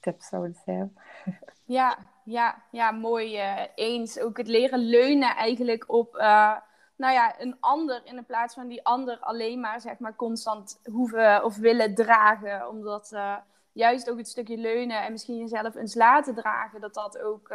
[0.00, 0.96] tip zou zijn.
[1.68, 4.18] Ja, ja, ja mooi uh, eens.
[4.18, 6.56] Ook het leren leunen eigenlijk op uh,
[6.96, 11.44] nou ja, een ander in plaats van die ander alleen maar, zeg maar constant hoeven
[11.44, 12.68] of willen dragen.
[12.68, 13.36] Omdat uh,
[13.72, 17.48] juist ook het stukje leunen en misschien jezelf eens laten dragen, dat dat ook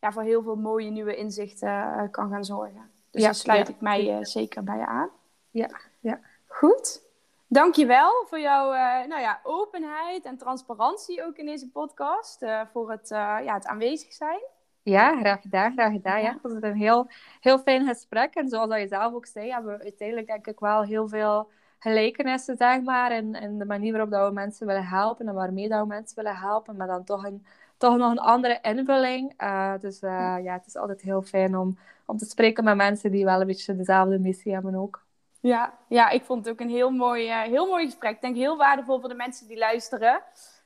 [0.00, 2.90] ja, voor heel veel mooie nieuwe inzichten kan gaan zorgen.
[3.10, 5.08] Dus ja, daar sluit ja, ik mij zeker bij aan.
[5.50, 5.70] Ja,
[6.00, 6.20] ja.
[6.46, 7.07] Goed.
[7.50, 12.42] Dankjewel voor jouw uh, nou ja, openheid en transparantie ook in deze podcast.
[12.42, 14.40] Uh, voor het, uh, ja, het aanwezig zijn.
[14.82, 16.20] Ja, graag gedaan, graag gedaan.
[16.20, 16.32] Ja.
[16.32, 18.34] Het was een heel, heel fijn gesprek.
[18.34, 22.56] En zoals je zelf ook zei, hebben we uiteindelijk denk ik wel heel veel gelijkenissen,
[22.56, 23.10] zeg maar.
[23.10, 26.16] En, en de manier waarop dat we mensen willen helpen en waarmee dat we mensen
[26.16, 26.76] willen helpen.
[26.76, 27.46] Maar dan toch, een,
[27.76, 29.38] toch nog een andere invulling.
[29.80, 33.40] dus ja, het is altijd heel fijn om, om te spreken met mensen die wel
[33.40, 35.06] een beetje dezelfde missie hebben ook.
[35.40, 38.14] Ja, ja, ik vond het ook een heel mooi, uh, heel mooi gesprek.
[38.14, 40.22] Ik denk heel waardevol voor de mensen die luisteren.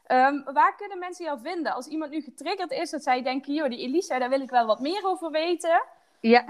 [0.06, 1.74] Um, waar kunnen mensen jou vinden?
[1.74, 4.66] Als iemand nu getriggerd is, dat zij denken, joh, die Elisa, daar wil ik wel
[4.66, 5.82] wat meer over weten.
[6.22, 6.44] Ja.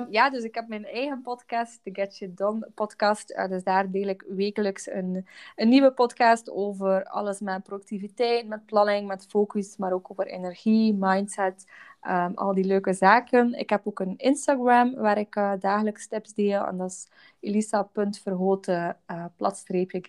[0.00, 3.30] um, ja, dus ik heb mijn eigen podcast, de Get You Done podcast.
[3.30, 5.26] Uh, dus daar deel ik wekelijks een,
[5.56, 10.94] een nieuwe podcast over alles met productiviteit, met planning, met focus, maar ook over energie,
[10.94, 11.66] mindset,
[12.08, 13.54] Um, al die leuke zaken.
[13.54, 16.66] Ik heb ook een Instagram waar ik uh, dagelijks tips deel.
[16.66, 17.08] En dat is
[17.40, 20.00] elisa.verhoten uh, platstreepje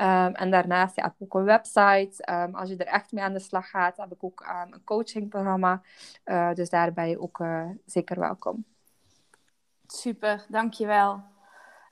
[0.00, 2.32] Um, en daarnaast ja, heb ik ook een website.
[2.32, 5.82] Um, als je er echt mee aan de slag gaat, heb ik ook een coachingprogramma.
[6.24, 7.42] Uh, dus daar ben je ook
[7.86, 8.64] zeker welkom.
[9.86, 11.22] Super, dankjewel.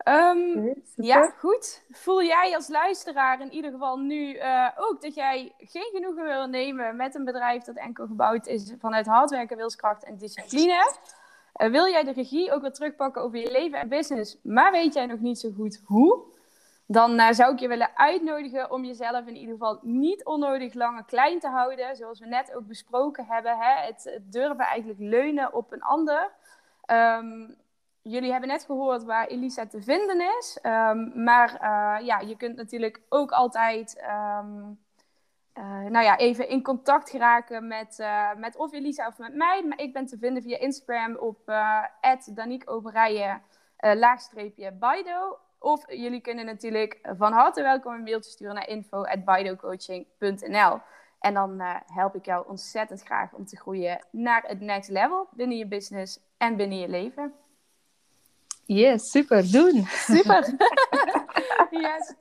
[0.09, 1.83] Um, ja, goed.
[1.91, 6.47] Voel jij als luisteraar in ieder geval nu uh, ook dat jij geen genoegen wil
[6.47, 10.95] nemen met een bedrijf dat enkel gebouwd is vanuit hardwerken, wilskracht en discipline?
[11.53, 15.07] Wil jij de regie ook weer terugpakken over je leven en business, maar weet jij
[15.07, 16.35] nog niet zo goed hoe?
[16.89, 21.07] Dan uh, zou ik je willen uitnodigen om jezelf in ieder geval niet onnodig lang
[21.07, 21.97] klein te houden.
[21.97, 23.59] Zoals we net ook besproken hebben.
[23.59, 23.87] Hè?
[23.87, 26.31] Het, durven eigenlijk leunen op een ander.
[26.87, 27.57] Um,
[28.03, 30.59] jullie hebben net gehoord waar Elisa te vinden is.
[30.63, 34.03] Um, maar uh, ja, je kunt natuurlijk ook altijd
[34.41, 34.79] um,
[35.55, 38.07] uh, nou ja, even in contact geraken met,
[38.37, 39.65] met of Elisa of met mij.
[39.65, 41.85] Maar ik ben te vinden via Instagram op uh,
[42.35, 43.41] @danique
[43.81, 45.39] laagstreepje Baido.
[45.59, 50.81] Of jullie kunnen natuurlijk van harte welkom een mailtje sturen naar info@baidocoaching.nl.
[51.21, 55.59] En dan help ik jou ontzettend graag om te groeien naar het next level binnen
[55.59, 57.35] je business en binnen je leven.
[58.65, 59.53] Yes, super.
[59.53, 59.85] Doen.
[59.87, 60.45] Super.
[61.71, 62.15] yes.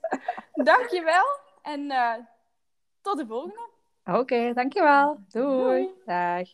[0.54, 1.26] Dankjewel.
[1.62, 2.14] En uh,
[3.02, 3.70] tot de volgende.
[4.06, 5.20] Oké, okay, dankjewel.
[5.30, 5.48] Doei.
[5.48, 5.90] Doei.
[6.06, 6.48] Dag.